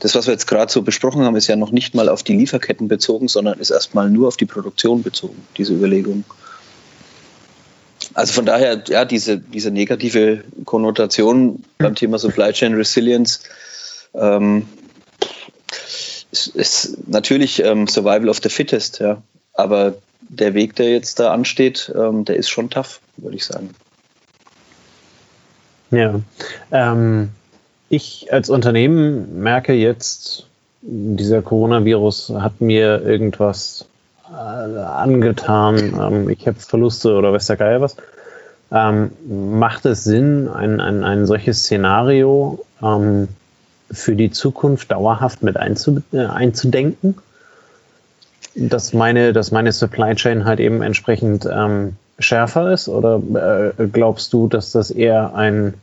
das, 0.00 0.14
was 0.14 0.26
wir 0.26 0.32
jetzt 0.32 0.46
gerade 0.46 0.72
so 0.72 0.82
besprochen 0.82 1.22
haben, 1.24 1.36
ist 1.36 1.46
ja 1.46 1.56
noch 1.56 1.70
nicht 1.70 1.94
mal 1.94 2.08
auf 2.08 2.22
die 2.22 2.36
Lieferketten 2.36 2.88
bezogen, 2.88 3.28
sondern 3.28 3.58
ist 3.58 3.70
erstmal 3.70 4.10
nur 4.10 4.28
auf 4.28 4.36
die 4.36 4.46
Produktion 4.46 5.02
bezogen, 5.02 5.46
diese 5.56 5.74
Überlegung. 5.74 6.24
Also 8.14 8.32
von 8.32 8.46
daher, 8.46 8.82
ja, 8.88 9.04
diese, 9.04 9.38
diese 9.38 9.70
negative 9.70 10.44
Konnotation 10.64 11.62
beim 11.78 11.94
Thema 11.94 12.18
Supply 12.18 12.52
Chain 12.52 12.74
Resilience 12.74 13.42
ähm, 14.14 14.68
ist, 16.30 16.48
ist, 16.48 17.08
natürlich 17.08 17.62
ähm, 17.62 17.86
Survival 17.86 18.28
of 18.28 18.40
the 18.42 18.48
Fittest, 18.48 19.00
ja. 19.00 19.22
Aber 19.54 19.94
der 20.20 20.54
Weg, 20.54 20.76
der 20.76 20.90
jetzt 20.90 21.20
da 21.20 21.32
ansteht, 21.32 21.92
ähm, 21.94 22.24
der 22.24 22.36
ist 22.36 22.48
schon 22.48 22.70
tough, 22.70 23.00
würde 23.18 23.36
ich 23.36 23.44
sagen. 23.44 23.70
Ja. 25.90 26.20
Ähm, 26.70 27.30
ich 27.92 28.32
als 28.32 28.48
Unternehmen 28.48 29.42
merke 29.42 29.74
jetzt, 29.74 30.46
dieser 30.80 31.42
Coronavirus 31.42 32.32
hat 32.38 32.62
mir 32.62 33.02
irgendwas 33.02 33.84
äh, 34.30 34.78
angetan. 34.78 35.76
Ähm, 36.00 36.30
ich 36.30 36.46
habe 36.46 36.58
Verluste 36.58 37.14
oder 37.14 37.34
weiß 37.34 37.48
der 37.48 37.56
Geier 37.58 37.80
was. 37.82 37.96
Ähm, 38.72 39.12
macht 39.28 39.84
es 39.84 40.04
Sinn, 40.04 40.48
ein, 40.48 40.80
ein, 40.80 41.04
ein 41.04 41.26
solches 41.26 41.64
Szenario 41.64 42.64
ähm, 42.82 43.28
für 43.90 44.16
die 44.16 44.30
Zukunft 44.30 44.90
dauerhaft 44.90 45.42
mit 45.42 45.58
einzu, 45.58 46.02
äh, 46.14 46.24
einzudenken? 46.24 47.16
Dass 48.54 48.94
meine, 48.94 49.34
dass 49.34 49.50
meine 49.50 49.70
Supply 49.70 50.14
Chain 50.14 50.46
halt 50.46 50.60
eben 50.60 50.80
entsprechend 50.80 51.44
ähm, 51.44 51.96
schärfer 52.18 52.72
ist? 52.72 52.88
Oder 52.88 53.74
äh, 53.78 53.86
glaubst 53.88 54.32
du, 54.32 54.48
dass 54.48 54.72
das 54.72 54.90
eher 54.90 55.34
ein 55.34 55.74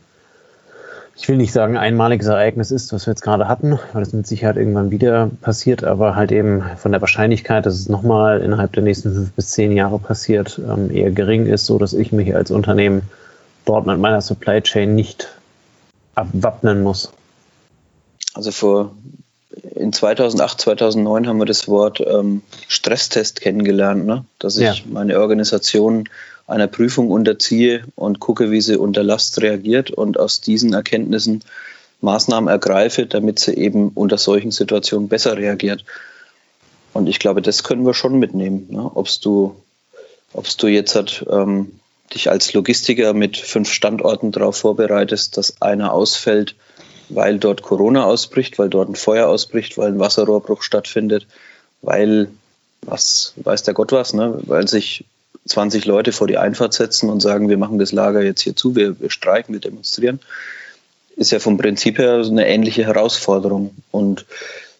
ich 1.16 1.28
will 1.28 1.36
nicht 1.36 1.52
sagen 1.52 1.76
einmaliges 1.76 2.26
Ereignis 2.28 2.70
ist, 2.70 2.92
was 2.92 3.06
wir 3.06 3.12
jetzt 3.12 3.22
gerade 3.22 3.48
hatten, 3.48 3.78
weil 3.92 4.02
es 4.02 4.12
mit 4.12 4.26
Sicherheit 4.26 4.56
irgendwann 4.56 4.90
wieder 4.90 5.30
passiert, 5.42 5.84
aber 5.84 6.16
halt 6.16 6.32
eben 6.32 6.62
von 6.76 6.92
der 6.92 7.00
Wahrscheinlichkeit, 7.00 7.66
dass 7.66 7.74
es 7.74 7.88
nochmal 7.88 8.40
innerhalb 8.40 8.72
der 8.72 8.82
nächsten 8.82 9.12
fünf 9.12 9.32
bis 9.32 9.50
zehn 9.50 9.72
Jahre 9.72 9.98
passiert, 9.98 10.58
ähm, 10.58 10.90
eher 10.90 11.10
gering 11.10 11.46
ist, 11.46 11.66
so 11.66 11.78
dass 11.78 11.92
ich 11.92 12.12
mich 12.12 12.34
als 12.34 12.50
Unternehmen 12.50 13.02
dort 13.64 13.86
mit 13.86 13.98
meiner 13.98 14.20
Supply 14.22 14.62
Chain 14.62 14.94
nicht 14.94 15.28
abwappnen 16.14 16.82
muss. 16.82 17.12
Also 18.34 18.50
vor 18.50 18.92
in 19.74 19.92
2008, 19.92 20.60
2009 20.60 21.26
haben 21.26 21.38
wir 21.38 21.46
das 21.46 21.68
Wort 21.68 22.00
ähm, 22.00 22.42
Stresstest 22.68 23.40
kennengelernt, 23.40 24.06
ne? 24.06 24.24
dass 24.38 24.56
ich 24.56 24.78
ja. 24.78 24.84
meine 24.86 25.20
Organisation 25.20 26.08
einer 26.50 26.66
Prüfung 26.66 27.10
unterziehe 27.10 27.84
und 27.94 28.20
gucke, 28.20 28.50
wie 28.50 28.60
sie 28.60 28.76
unter 28.76 29.02
Last 29.02 29.40
reagiert 29.40 29.90
und 29.90 30.18
aus 30.18 30.40
diesen 30.40 30.72
Erkenntnissen 30.72 31.44
Maßnahmen 32.00 32.48
ergreife, 32.48 33.06
damit 33.06 33.38
sie 33.38 33.54
eben 33.54 33.90
unter 33.94 34.18
solchen 34.18 34.50
Situationen 34.50 35.08
besser 35.08 35.36
reagiert. 35.36 35.84
Und 36.92 37.08
ich 37.08 37.18
glaube, 37.18 37.40
das 37.40 37.62
können 37.62 37.86
wir 37.86 37.94
schon 37.94 38.18
mitnehmen. 38.18 38.66
Ne? 38.70 38.90
Ob 38.94 39.08
du, 39.20 39.54
ob's 40.32 40.56
du 40.56 40.66
jetzt 40.66 40.94
hat, 40.94 41.24
ähm, 41.30 41.78
dich 42.12 42.30
als 42.30 42.52
Logistiker 42.52 43.12
mit 43.12 43.36
fünf 43.36 43.70
Standorten 43.70 44.32
darauf 44.32 44.56
vorbereitest, 44.56 45.36
dass 45.36 45.62
einer 45.62 45.92
ausfällt, 45.92 46.56
weil 47.08 47.38
dort 47.38 47.62
Corona 47.62 48.04
ausbricht, 48.04 48.58
weil 48.58 48.70
dort 48.70 48.88
ein 48.88 48.96
Feuer 48.96 49.28
ausbricht, 49.28 49.78
weil 49.78 49.92
ein 49.92 50.00
Wasserrohrbruch 50.00 50.62
stattfindet, 50.62 51.26
weil 51.82 52.28
was 52.82 53.34
weiß 53.36 53.62
der 53.62 53.74
Gott 53.74 53.92
was, 53.92 54.14
ne? 54.14 54.40
weil 54.42 54.66
sich 54.66 55.04
20 55.50 55.84
Leute 55.84 56.12
vor 56.12 56.26
die 56.26 56.38
Einfahrt 56.38 56.74
setzen 56.74 57.10
und 57.10 57.20
sagen, 57.20 57.48
wir 57.48 57.58
machen 57.58 57.78
das 57.78 57.92
Lager 57.92 58.22
jetzt 58.22 58.42
hier 58.42 58.56
zu, 58.56 58.74
wir, 58.76 59.00
wir 59.00 59.10
streiken, 59.10 59.52
wir 59.52 59.60
demonstrieren, 59.60 60.20
ist 61.16 61.32
ja 61.32 61.38
vom 61.38 61.58
Prinzip 61.58 61.98
her 61.98 62.24
eine 62.24 62.48
ähnliche 62.48 62.86
Herausforderung. 62.86 63.74
Und 63.90 64.24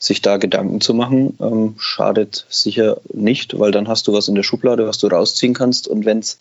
sich 0.00 0.22
da 0.22 0.38
Gedanken 0.38 0.80
zu 0.80 0.94
machen, 0.94 1.36
ähm, 1.40 1.74
schadet 1.78 2.46
sicher 2.48 2.96
nicht, 3.12 3.58
weil 3.58 3.70
dann 3.70 3.86
hast 3.86 4.08
du 4.08 4.14
was 4.14 4.28
in 4.28 4.34
der 4.34 4.42
Schublade, 4.42 4.86
was 4.86 4.96
du 4.96 5.08
rausziehen 5.08 5.52
kannst. 5.52 5.86
Und 5.86 6.06
wenn 6.06 6.20
es 6.20 6.38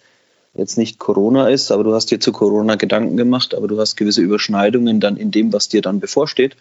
jetzt 0.54 0.78
nicht 0.78 0.98
Corona 0.98 1.50
ist, 1.50 1.70
aber 1.70 1.84
du 1.84 1.94
hast 1.94 2.10
dir 2.10 2.22
zu 2.22 2.32
Corona 2.32 2.76
Gedanken 2.76 3.18
gemacht, 3.18 3.54
aber 3.54 3.68
du 3.68 3.78
hast 3.78 3.98
gewisse 3.98 4.22
Überschneidungen 4.22 5.02
dann 5.02 5.18
in 5.18 5.32
dem, 5.32 5.52
was 5.52 5.68
dir 5.68 5.82
dann 5.82 6.00
bevorsteht, 6.00 6.56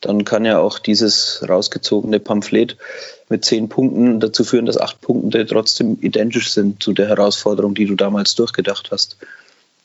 dann 0.00 0.24
kann 0.24 0.44
ja 0.44 0.58
auch 0.58 0.78
dieses 0.78 1.44
rausgezogene 1.48 2.20
Pamphlet 2.20 2.76
mit 3.28 3.44
zehn 3.44 3.68
Punkten 3.68 4.20
dazu 4.20 4.44
führen, 4.44 4.66
dass 4.66 4.78
acht 4.78 5.00
Punkte 5.00 5.46
trotzdem 5.46 5.98
identisch 6.00 6.52
sind 6.52 6.82
zu 6.82 6.92
der 6.92 7.08
Herausforderung, 7.08 7.74
die 7.74 7.86
du 7.86 7.94
damals 7.94 8.34
durchgedacht 8.34 8.90
hast. 8.90 9.16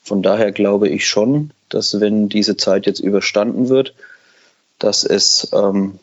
Von 0.02 0.22
daher 0.22 0.52
glaube 0.52 0.88
ich 0.88 1.08
schon, 1.08 1.50
dass 1.68 2.00
wenn 2.00 2.28
diese 2.28 2.56
Zeit 2.56 2.86
jetzt 2.86 3.00
überstanden 3.00 3.68
wird, 3.68 3.94
dass 4.78 5.04
es, 5.04 5.48
ähm, 5.52 5.98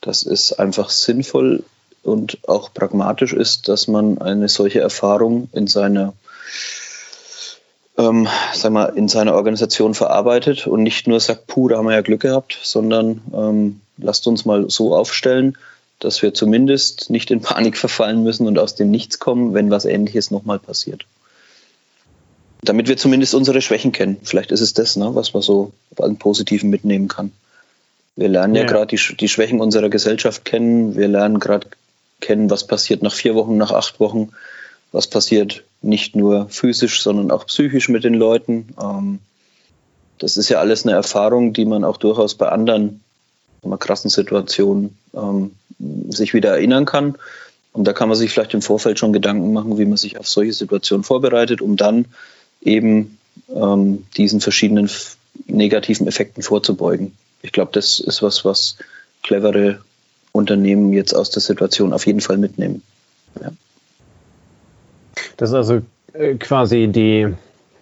dass 0.00 0.24
es 0.24 0.52
einfach 0.52 0.90
sinnvoll 0.90 1.64
und 2.02 2.38
auch 2.48 2.72
pragmatisch 2.72 3.32
ist, 3.32 3.68
dass 3.68 3.86
man 3.88 4.18
eine 4.18 4.48
solche 4.48 4.80
Erfahrung 4.80 5.48
in 5.52 5.66
seiner 5.66 6.14
ähm, 7.98 8.28
sag 8.54 8.72
mal, 8.72 8.86
in 8.86 9.08
seiner 9.08 9.34
Organisation 9.34 9.94
verarbeitet 9.94 10.66
und 10.66 10.82
nicht 10.82 11.06
nur 11.06 11.20
sagt, 11.20 11.46
puh, 11.46 11.68
da 11.68 11.76
haben 11.76 11.86
wir 11.86 11.94
ja 11.94 12.00
Glück 12.00 12.22
gehabt, 12.22 12.58
sondern 12.62 13.20
ähm, 13.34 13.80
lasst 13.98 14.26
uns 14.26 14.44
mal 14.44 14.70
so 14.70 14.94
aufstellen, 14.96 15.58
dass 15.98 16.22
wir 16.22 16.34
zumindest 16.34 17.10
nicht 17.10 17.30
in 17.30 17.40
Panik 17.40 17.76
verfallen 17.78 18.22
müssen 18.22 18.46
und 18.46 18.58
aus 18.58 18.74
dem 18.74 18.90
Nichts 18.90 19.18
kommen, 19.18 19.54
wenn 19.54 19.70
was 19.70 19.84
Ähnliches 19.84 20.30
nochmal 20.30 20.58
passiert. 20.58 21.04
Damit 22.64 22.88
wir 22.88 22.96
zumindest 22.96 23.34
unsere 23.34 23.60
Schwächen 23.60 23.90
kennen. 23.90 24.18
Vielleicht 24.22 24.52
ist 24.52 24.60
es 24.60 24.72
das, 24.72 24.96
ne, 24.96 25.14
was 25.14 25.34
man 25.34 25.42
so 25.42 25.72
an 25.98 26.16
Positiven 26.16 26.70
mitnehmen 26.70 27.08
kann. 27.08 27.32
Wir 28.14 28.28
lernen 28.28 28.54
ja, 28.54 28.62
ja 28.62 28.68
gerade 28.68 28.96
die, 28.96 29.16
die 29.16 29.28
Schwächen 29.28 29.60
unserer 29.60 29.88
Gesellschaft 29.88 30.44
kennen. 30.44 30.96
Wir 30.96 31.08
lernen 31.08 31.40
gerade 31.40 31.66
kennen, 32.20 32.50
was 32.50 32.66
passiert 32.66 33.02
nach 33.02 33.12
vier 33.12 33.34
Wochen, 33.34 33.56
nach 33.56 33.72
acht 33.72 33.98
Wochen, 33.98 34.30
was 34.92 35.08
passiert 35.08 35.64
nicht 35.82 36.16
nur 36.16 36.48
physisch, 36.48 37.02
sondern 37.02 37.30
auch 37.30 37.46
psychisch 37.46 37.88
mit 37.88 38.04
den 38.04 38.14
Leuten. 38.14 38.74
Ähm, 38.80 39.18
das 40.18 40.36
ist 40.36 40.48
ja 40.48 40.60
alles 40.60 40.86
eine 40.86 40.94
Erfahrung, 40.94 41.52
die 41.52 41.64
man 41.64 41.84
auch 41.84 41.96
durchaus 41.96 42.34
bei 42.36 42.48
anderen 42.48 43.02
mal, 43.62 43.76
krassen 43.76 44.10
Situationen 44.10 44.96
ähm, 45.14 45.52
sich 46.10 46.34
wieder 46.34 46.50
erinnern 46.50 46.84
kann. 46.84 47.16
Und 47.72 47.84
da 47.84 47.92
kann 47.92 48.08
man 48.08 48.18
sich 48.18 48.30
vielleicht 48.30 48.54
im 48.54 48.62
Vorfeld 48.62 48.98
schon 48.98 49.12
Gedanken 49.12 49.52
machen, 49.52 49.78
wie 49.78 49.84
man 49.84 49.96
sich 49.96 50.18
auf 50.18 50.28
solche 50.28 50.52
Situationen 50.52 51.04
vorbereitet, 51.04 51.60
um 51.60 51.76
dann 51.76 52.06
eben 52.60 53.18
ähm, 53.48 54.04
diesen 54.16 54.40
verschiedenen 54.40 54.90
negativen 55.46 56.06
Effekten 56.06 56.42
vorzubeugen. 56.42 57.12
Ich 57.40 57.52
glaube, 57.52 57.72
das 57.72 57.98
ist 57.98 58.22
was, 58.22 58.44
was 58.44 58.76
clevere 59.22 59.80
Unternehmen 60.32 60.92
jetzt 60.92 61.14
aus 61.14 61.30
der 61.30 61.42
Situation 61.42 61.92
auf 61.92 62.06
jeden 62.06 62.20
Fall 62.20 62.38
mitnehmen. 62.38 62.82
Ja. 63.40 63.50
Das 65.42 65.50
ist 65.50 65.56
also 65.56 65.80
äh, 66.12 66.36
quasi 66.36 66.86
die, 66.86 67.26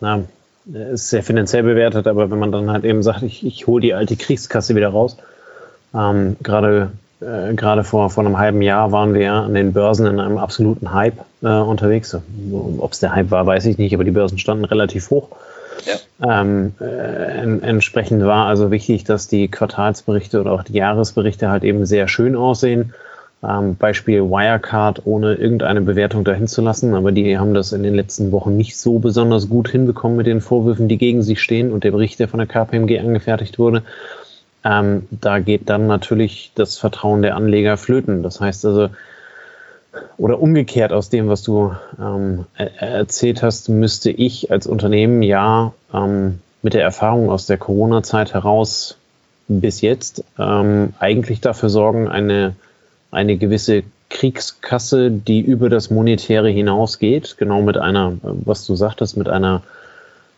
na, 0.01 0.23
ist 0.65 1.11
sehr 1.11 1.23
finanziell 1.23 1.63
bewertet, 1.63 2.07
aber 2.07 2.31
wenn 2.31 2.39
man 2.39 2.53
dann 2.53 2.71
halt 2.71 2.87
eben 2.87 3.03
sagt, 3.03 3.23
ich, 3.23 3.45
ich 3.45 3.67
hole 3.67 3.83
die 3.83 3.93
alte 3.93 4.17
Kriegskasse 4.17 4.75
wieder 4.75 4.89
raus, 4.89 5.19
ähm, 5.95 6.39
gerade 6.43 6.93
äh, 7.21 7.53
gerade 7.53 7.85
vor, 7.85 8.09
vor 8.09 8.25
einem 8.25 8.39
halben 8.39 8.63
Jahr 8.63 8.93
waren 8.93 9.13
wir 9.13 9.31
an 9.35 9.53
den 9.53 9.75
Börsen 9.75 10.07
in 10.07 10.21
einem 10.21 10.39
absoluten 10.39 10.95
Hype 10.95 11.19
äh, 11.43 11.49
unterwegs. 11.49 12.17
Ob 12.79 12.93
es 12.93 13.01
der 13.01 13.15
Hype 13.15 13.31
war, 13.31 13.45
weiß 13.45 13.67
ich 13.67 13.77
nicht, 13.77 13.93
aber 13.93 14.05
die 14.05 14.11
Börsen 14.11 14.39
standen 14.39 14.65
relativ 14.65 15.11
hoch. 15.11 15.29
Ja. 15.85 16.41
Ähm, 16.41 16.73
äh, 16.81 17.43
en 17.43 17.63
entsprechend 17.63 18.25
war 18.25 18.47
also 18.47 18.71
wichtig, 18.71 19.05
dass 19.05 19.29
die 19.29 19.49
Quartalsberichte 19.49 20.41
oder 20.41 20.53
auch 20.53 20.63
die 20.63 20.79
Jahresberichte 20.79 21.51
halt 21.51 21.65
eben 21.65 21.85
sehr 21.85 22.09
schön 22.09 22.37
aussehen. 22.37 22.95
Ähm, 23.43 23.77
Beispiel 23.77 24.23
Wirecard 24.23 25.07
ohne 25.07 25.35
irgendeine 25.35 25.81
Bewertung 25.81 26.25
dahin 26.25 26.47
zu 26.47 26.61
lassen, 26.61 26.95
aber 26.95 27.11
die 27.11 27.39
haben 27.39 27.55
das 27.55 27.73
in 27.73 27.83
den 27.83 27.95
letzten 27.95 28.33
Wochen 28.33 28.57
nicht 28.57 28.77
so 28.77 28.99
besonders 28.99 29.49
gut 29.49 29.71
hinbekommen 29.71 30.19
mit 30.19 30.27
den 30.27 30.43
Vorwürfen, 30.43 30.89
die 30.89 30.99
gegen 30.99 31.23
sie 31.23 31.37
stehen 31.37 31.73
und 31.73 31.85
der 31.85 31.93
Bericht, 31.93 32.19
der 32.19 32.29
von 32.29 32.39
der 32.39 32.47
KPMG 32.47 32.99
angefertigt 32.99 33.59
wurde. 33.59 33.83
Ähm, 34.63 35.07
da 35.11 35.39
geht 35.39 35.71
dann 35.71 35.87
natürlich 35.87 36.53
das 36.55 36.77
Vertrauen 36.77 37.23
der 37.23 37.35
Anleger 37.35 37.79
flöten. 37.79 38.23
Das 38.23 38.41
heißt 38.41 38.67
also, 38.67 38.91
oder 40.19 40.41
umgekehrt 40.41 40.93
aus 40.93 41.09
dem, 41.09 41.29
was 41.29 41.43
du 41.43 41.75
ähm, 41.99 42.45
erzählt 42.57 43.43
hast, 43.43 43.71
müsste 43.71 44.11
ich 44.11 44.51
als 44.51 44.67
Unternehmen 44.67 45.23
ja 45.23 45.73
ähm, 45.95 46.41
mit 46.63 46.75
der 46.75 46.83
Erfahrung 46.83 47.31
aus 47.31 47.47
der 47.47 47.57
Corona-Zeit 47.57 48.35
heraus 48.35 48.99
bis 49.49 49.81
jetzt 49.81 50.25
ähm, 50.39 50.93
eigentlich 50.99 51.41
dafür 51.41 51.71
sorgen, 51.71 52.07
eine 52.07 52.55
eine 53.11 53.37
gewisse 53.37 53.83
Kriegskasse, 54.09 55.11
die 55.11 55.41
über 55.41 55.69
das 55.69 55.91
Monetäre 55.91 56.51
hinausgeht, 56.51 57.37
genau 57.39 57.63
mit 57.63 57.77
einer, 57.77 58.13
was 58.23 58.67
du 58.67 58.75
sagtest, 58.75 59.17
mit 59.17 59.29
einer 59.29 59.63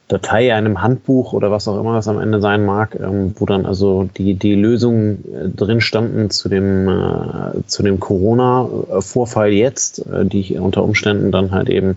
Datei, 0.08 0.54
einem 0.54 0.82
Handbuch 0.82 1.32
oder 1.32 1.50
was 1.50 1.68
auch 1.68 1.80
immer 1.80 1.94
das 1.94 2.06
am 2.06 2.20
Ende 2.20 2.40
sein 2.40 2.66
mag, 2.66 2.98
ähm, 3.00 3.34
wo 3.38 3.46
dann 3.46 3.64
also 3.64 4.10
die, 4.18 4.34
die 4.34 4.54
Lösungen 4.54 5.24
äh, 5.32 5.48
drin 5.48 5.80
standen 5.80 6.28
zu 6.28 6.50
dem, 6.50 6.86
äh, 6.86 7.66
zu 7.66 7.82
dem 7.82 7.98
Corona-Vorfall 7.98 9.52
jetzt, 9.52 10.06
äh, 10.06 10.26
die 10.26 10.40
ich 10.40 10.58
unter 10.58 10.84
Umständen 10.84 11.32
dann 11.32 11.50
halt 11.50 11.70
eben 11.70 11.96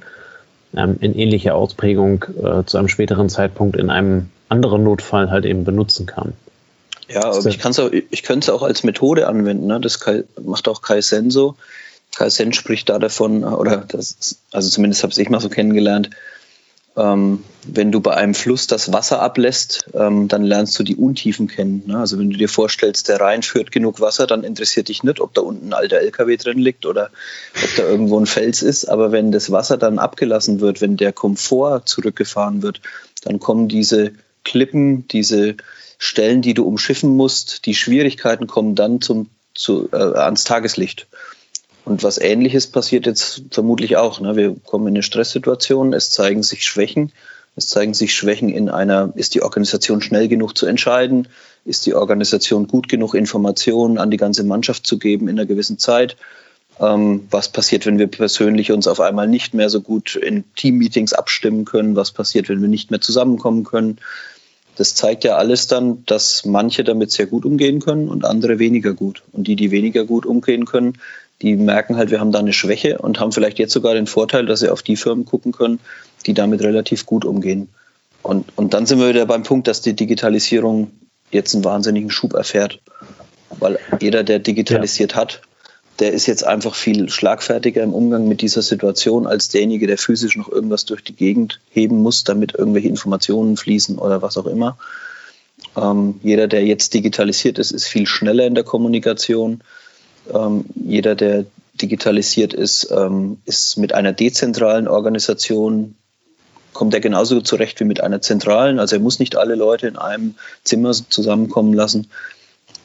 ähm, 0.78 0.96
in 1.02 1.14
ähnlicher 1.14 1.56
Ausprägung 1.56 2.24
äh, 2.42 2.64
zu 2.66 2.78
einem 2.78 2.88
späteren 2.88 3.28
Zeitpunkt 3.28 3.76
in 3.76 3.90
einem 3.90 4.30
anderen 4.48 4.84
Notfall 4.84 5.30
halt 5.30 5.44
eben 5.44 5.66
benutzen 5.66 6.06
kann. 6.06 6.34
Ja, 7.08 7.24
aber 7.26 7.46
ich, 7.46 7.60
kann's 7.60 7.80
auch, 7.80 7.92
ich 7.92 8.24
könnte 8.24 8.46
es 8.46 8.50
auch 8.50 8.64
als 8.64 8.84
Methode 8.84 9.28
anwenden. 9.28 9.68
Ne? 9.68 9.80
Das 9.80 10.00
macht 10.44 10.68
auch 10.68 10.82
Kai 10.82 11.02
Sen 11.02 11.30
so. 11.30 11.56
Kai 12.16 12.30
Sen 12.30 12.54
spricht 12.54 12.90
da 12.90 12.98
davon, 13.00 13.44
oder 13.44 13.78
das, 13.78 14.38
also 14.52 14.70
zumindest 14.70 15.04
habe 15.04 15.14
ich 15.16 15.30
mal 15.30 15.42
so 15.42 15.50
kennengelernt, 15.50 16.10
ähm, 16.98 17.44
wenn 17.68 17.92
du 17.92 18.00
bei 18.00 18.16
einem 18.16 18.34
Fluss 18.34 18.68
das 18.68 18.94
Wasser 18.94 19.22
ablässt, 19.22 19.86
ähm, 19.94 20.28
dann 20.28 20.44
lernst 20.44 20.80
du 20.80 20.84
die 20.84 20.96
Untiefen 20.96 21.48
kennen. 21.48 21.84
Ne? 21.88 21.98
Also 21.98 22.18
wenn 22.18 22.30
du 22.30 22.38
dir 22.38 22.48
vorstellst, 22.48 23.10
der 23.10 23.20
Rhein 23.20 23.44
führt 23.44 23.72
genug 23.72 24.00
Wasser, 24.00 24.28
dann 24.28 24.44
interessiert 24.44 24.88
dich 24.88 25.04
nicht, 25.04 25.20
ob 25.20 25.34
da 25.34 25.42
unten 25.42 25.70
ein 25.70 25.74
alter 25.74 25.98
LKW 25.98 26.38
drin 26.38 26.60
liegt 26.60 26.86
oder 26.86 27.10
ob 27.62 27.76
da 27.76 27.84
irgendwo 27.84 28.18
ein 28.18 28.28
Fels 28.28 28.62
ist. 28.62 28.86
Aber 28.86 29.12
wenn 29.12 29.32
das 29.32 29.52
Wasser 29.52 29.78
dann 29.78 30.00
abgelassen 30.00 30.62
wird, 30.62 30.80
wenn 30.80 30.96
der 30.96 31.12
Komfort 31.12 31.82
zurückgefahren 31.86 32.62
wird, 32.62 32.80
dann 33.24 33.40
kommen 33.40 33.68
diese 33.68 34.14
Klippen, 34.46 35.08
diese 35.10 35.56
Stellen, 35.98 36.42
die 36.42 36.54
du 36.54 36.66
umschiffen 36.66 37.16
musst, 37.16 37.66
die 37.66 37.76
Schwierigkeiten 37.76 38.48
kommen 38.48 38.76
dann 38.76 39.02
zum, 39.02 39.30
zu, 39.54 39.90
äh, 39.92 39.96
ans 39.96 40.44
Tageslicht. 40.44 41.08
Und 41.86 42.04
was 42.04 42.18
Ähnliches 42.18 42.68
passiert 42.68 43.06
jetzt 43.06 43.44
vermutlich 43.52 43.96
auch. 43.96 44.20
Ne? 44.20 44.36
Wir 44.36 44.56
kommen 44.56 44.88
in 44.88 44.96
eine 44.96 45.04
Stresssituation, 45.04 45.94
es 45.94 46.10
zeigen 46.10 46.44
sich 46.44 46.66
Schwächen. 46.66 47.12
Es 47.56 47.68
zeigen 47.68 47.94
sich 47.94 48.14
Schwächen 48.14 48.50
in 48.50 48.70
einer, 48.70 49.14
ist 49.16 49.34
die 49.34 49.42
Organisation 49.42 50.02
schnell 50.02 50.28
genug 50.28 50.58
zu 50.58 50.66
entscheiden? 50.66 51.30
Ist 51.64 51.86
die 51.86 51.94
Organisation 51.94 52.68
gut 52.68 52.90
genug, 52.90 53.14
Informationen 53.14 53.98
an 53.98 54.12
die 54.12 54.18
ganze 54.18 54.44
Mannschaft 54.44 54.86
zu 54.86 55.00
geben 55.00 55.28
in 55.30 55.40
einer 55.40 55.46
gewissen 55.46 55.78
Zeit? 55.78 56.18
Ähm, 56.80 57.28
was 57.32 57.50
passiert, 57.50 57.86
wenn 57.86 57.98
wir 57.98 58.08
persönlich 58.08 58.72
uns 58.72 58.88
auf 58.88 59.00
einmal 59.00 59.28
nicht 59.28 59.54
mehr 59.54 59.70
so 59.70 59.80
gut 59.80 60.16
in 60.16 60.44
Teammeetings 60.56 61.14
abstimmen 61.14 61.64
können? 61.64 61.96
Was 61.96 62.12
passiert, 62.12 62.50
wenn 62.50 62.62
wir 62.62 62.68
nicht 62.68 62.92
mehr 62.92 63.00
zusammenkommen 63.00 63.64
können? 63.64 64.00
Das 64.76 64.96
zeigt 64.96 65.24
ja 65.24 65.38
alles 65.38 65.68
dann, 65.68 66.06
dass 66.06 66.46
manche 66.46 66.84
damit 66.84 67.12
sehr 67.12 67.26
gut 67.26 67.46
umgehen 67.46 67.80
können 67.80 68.10
und 68.10 68.26
andere 68.26 68.60
weniger 68.60 68.94
gut. 68.94 69.24
Und 69.32 69.48
die, 69.48 69.56
die 69.56 69.72
weniger 69.72 70.06
gut 70.06 70.26
umgehen 70.26 70.66
können, 70.66 70.98
die 71.42 71.56
merken 71.56 71.98
halt, 71.98 72.12
wir 72.12 72.20
haben 72.20 72.32
da 72.32 72.40
eine 72.40 72.54
Schwäche 72.54 72.98
und 72.98 73.20
haben 73.20 73.32
vielleicht 73.32 73.60
jetzt 73.60 73.74
sogar 73.74 73.94
den 73.94 74.08
Vorteil, 74.08 74.46
dass 74.46 74.60
sie 74.60 74.70
auf 74.70 74.84
die 74.84 74.96
Firmen 74.96 75.26
gucken 75.26 75.52
können, 75.52 75.80
die 76.26 76.34
damit 76.34 76.62
relativ 76.62 77.06
gut 77.06 77.26
umgehen. 77.26 77.70
Und, 78.22 78.46
und 78.56 78.74
dann 78.74 78.86
sind 78.86 79.00
wir 79.00 79.10
wieder 79.10 79.26
beim 79.26 79.44
Punkt, 79.44 79.68
dass 79.68 79.82
die 79.82 79.96
Digitalisierung 79.96 80.92
jetzt 81.32 81.54
einen 81.54 81.64
wahnsinnigen 81.64 82.10
Schub 82.10 82.34
erfährt. 82.34 82.80
Weil 83.60 83.80
jeder, 84.02 84.24
der 84.24 84.40
digitalisiert 84.40 85.14
ja. 85.14 85.18
hat, 85.18 85.42
der 86.00 86.12
ist 86.12 86.26
jetzt 86.26 86.46
einfach 86.46 86.76
viel 86.76 87.10
schlagfertiger 87.10 87.82
im 87.82 87.94
Umgang 87.94 88.28
mit 88.28 88.42
dieser 88.42 88.62
Situation 88.62 89.28
als 89.28 89.48
derjenige, 89.48 89.88
der 89.88 89.98
physisch 89.98 90.36
noch 90.36 90.50
irgendwas 90.50 90.86
durch 90.86 91.04
die 91.04 91.16
Gegend 91.16 91.60
heben 91.70 92.02
muss, 92.02 92.24
damit 92.24 92.54
irgendwelche 92.54 92.90
Informationen 92.90 93.56
fließen 93.56 93.98
oder 93.98 94.22
was 94.22 94.38
auch 94.38 94.46
immer. 94.46 94.78
Ähm, 95.78 96.20
jeder, 96.22 96.48
der 96.48 96.66
jetzt 96.66 96.94
digitalisiert 96.94 97.60
ist, 97.60 97.72
ist 97.72 97.88
viel 97.88 98.08
schneller 98.08 98.46
in 98.46 98.56
der 98.56 98.64
Kommunikation. 98.64 99.62
Ähm, 100.34 100.66
jeder, 100.76 101.16
der 101.16 101.46
digitalisiert 101.82 102.54
ist, 102.54 102.90
ähm, 102.92 103.40
ist 103.46 103.78
mit 103.78 103.94
einer 103.94 104.14
dezentralen 104.14 104.88
Organisation, 104.88 105.96
kommt 106.74 106.94
er 106.94 107.00
genauso 107.00 107.42
zurecht 107.42 107.80
wie 107.80 107.86
mit 107.86 108.02
einer 108.02 108.22
zentralen. 108.22 108.80
Also 108.80 108.98
er 108.98 109.02
muss 109.02 109.20
nicht 109.20 109.38
alle 109.38 109.56
Leute 109.56 109.88
in 109.88 109.98
einem 109.98 110.36
Zimmer 110.64 110.92
zusammenkommen 110.92 111.74
lassen. 111.74 112.10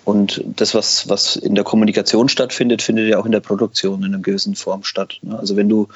Und 0.04 0.42
das, 0.44 0.74
was, 0.74 1.08
was 1.08 1.36
in 1.36 1.54
der 1.54 1.64
Kommunikation 1.64 2.28
stattfindet, 2.28 2.82
findet 2.82 3.08
ja 3.08 3.18
auch 3.18 3.26
in 3.26 3.32
der 3.32 3.40
Produktion 3.40 4.02
in 4.02 4.14
einer 4.14 4.22
gewissen 4.22 4.54
Form 4.54 4.82
statt. 4.82 5.18
Ne? 5.22 5.38
Also 5.38 5.56
wenn 5.56 5.68
du 5.68 5.88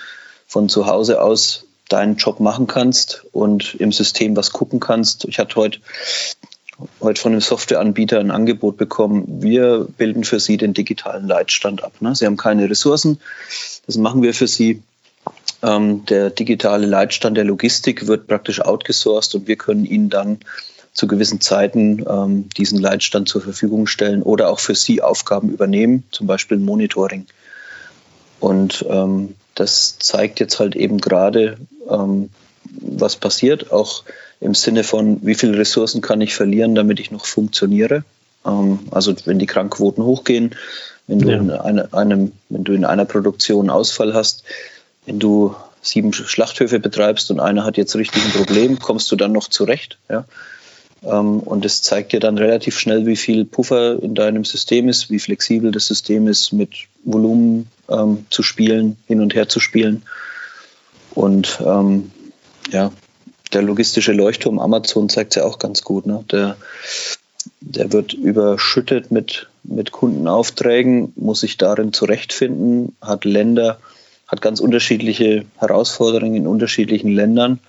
von 0.46 0.68
zu 0.68 0.86
Hause 0.86 1.22
aus 1.22 1.64
deinen 1.88 2.16
Job 2.16 2.40
machen 2.40 2.66
kannst 2.66 3.24
und 3.32 3.74
im 3.74 3.92
System 3.92 4.36
was 4.36 4.52
gucken 4.52 4.80
kannst. 4.80 5.26
Ich 5.26 5.38
hatte 5.38 5.56
heute, 5.56 5.80
heute 7.00 7.20
von 7.20 7.32
einem 7.32 7.40
Softwareanbieter 7.40 8.20
ein 8.20 8.30
Angebot 8.30 8.76
bekommen. 8.76 9.42
Wir 9.42 9.86
bilden 9.96 10.24
für 10.24 10.40
Sie 10.40 10.56
den 10.56 10.74
digitalen 10.74 11.26
Leitstand 11.26 11.84
ab. 11.84 11.92
Ne? 12.00 12.14
Sie 12.14 12.26
haben 12.26 12.36
keine 12.36 12.68
Ressourcen. 12.70 13.20
Das 13.86 13.96
machen 13.96 14.22
wir 14.22 14.34
für 14.34 14.48
Sie. 14.48 14.82
Ähm, 15.62 16.04
der 16.06 16.30
digitale 16.30 16.86
Leitstand 16.86 17.36
der 17.36 17.44
Logistik 17.44 18.06
wird 18.06 18.26
praktisch 18.26 18.60
outgesourced 18.60 19.34
und 19.34 19.48
wir 19.48 19.56
können 19.56 19.84
Ihnen 19.86 20.10
dann 20.10 20.40
zu 20.94 21.08
gewissen 21.08 21.40
Zeiten 21.40 22.04
ähm, 22.08 22.48
diesen 22.56 22.78
Leitstand 22.78 23.28
zur 23.28 23.42
Verfügung 23.42 23.86
stellen 23.86 24.22
oder 24.22 24.48
auch 24.48 24.60
für 24.60 24.74
Sie 24.74 25.02
Aufgaben 25.02 25.50
übernehmen, 25.50 26.04
zum 26.12 26.26
Beispiel 26.26 26.58
Monitoring. 26.58 27.26
Und 28.40 28.84
ähm, 28.88 29.34
das 29.54 29.98
zeigt 29.98 30.40
jetzt 30.40 30.58
halt 30.60 30.76
eben 30.76 30.98
gerade, 30.98 31.56
ähm, 31.90 32.30
was 32.64 33.16
passiert, 33.16 33.72
auch 33.72 34.04
im 34.40 34.54
Sinne 34.54 34.84
von, 34.84 35.24
wie 35.26 35.34
viele 35.34 35.58
Ressourcen 35.58 36.00
kann 36.00 36.20
ich 36.20 36.34
verlieren, 36.34 36.74
damit 36.74 37.00
ich 37.00 37.10
noch 37.10 37.26
funktioniere. 37.26 38.04
Ähm, 38.46 38.80
also 38.90 39.14
wenn 39.24 39.38
die 39.38 39.46
Krankquoten 39.46 40.04
hochgehen, 40.04 40.54
wenn 41.06 41.18
du, 41.18 41.30
ja. 41.30 41.38
in 41.38 41.50
eine, 41.50 41.92
einem, 41.92 42.32
wenn 42.48 42.64
du 42.64 42.72
in 42.72 42.84
einer 42.84 43.04
Produktion 43.04 43.68
Ausfall 43.68 44.14
hast, 44.14 44.44
wenn 45.06 45.18
du 45.18 45.54
sieben 45.82 46.12
Schlachthöfe 46.12 46.80
betreibst 46.80 47.30
und 47.30 47.40
einer 47.40 47.64
hat 47.64 47.76
jetzt 47.76 47.94
richtig 47.96 48.24
ein 48.24 48.32
Problem, 48.32 48.78
kommst 48.78 49.10
du 49.12 49.16
dann 49.16 49.32
noch 49.32 49.48
zurecht. 49.48 49.98
Ja? 50.08 50.24
Ähm, 51.06 51.40
und 51.40 51.64
es 51.64 51.82
zeigt 51.82 52.12
dir 52.12 52.20
dann 52.20 52.38
relativ 52.38 52.78
schnell, 52.78 53.06
wie 53.06 53.16
viel 53.16 53.44
Puffer 53.44 54.02
in 54.02 54.14
deinem 54.14 54.44
System 54.44 54.88
ist, 54.88 55.10
wie 55.10 55.18
flexibel 55.18 55.70
das 55.70 55.86
System 55.86 56.28
ist, 56.28 56.52
mit 56.52 56.72
Volumen 57.04 57.68
ähm, 57.88 58.26
zu 58.30 58.42
spielen, 58.42 58.96
hin 59.06 59.20
und 59.20 59.34
her 59.34 59.48
zu 59.48 59.60
spielen. 59.60 60.02
Und 61.14 61.60
ähm, 61.64 62.10
ja, 62.70 62.90
der 63.52 63.62
logistische 63.62 64.12
Leuchtturm 64.12 64.58
Amazon 64.58 65.08
zeigt 65.08 65.32
es 65.32 65.36
ja 65.36 65.44
auch 65.44 65.58
ganz 65.58 65.82
gut. 65.82 66.06
Ne? 66.06 66.24
Der, 66.30 66.56
der 67.60 67.92
wird 67.92 68.12
überschüttet 68.12 69.10
mit, 69.10 69.48
mit 69.62 69.92
Kundenaufträgen, 69.92 71.12
muss 71.16 71.40
sich 71.40 71.56
darin 71.56 71.92
zurechtfinden, 71.92 72.96
hat 73.00 73.24
Länder, 73.24 73.78
hat 74.26 74.42
ganz 74.42 74.60
unterschiedliche 74.60 75.44
Herausforderungen 75.58 76.34
in 76.34 76.46
unterschiedlichen 76.46 77.10
Ländern 77.10 77.60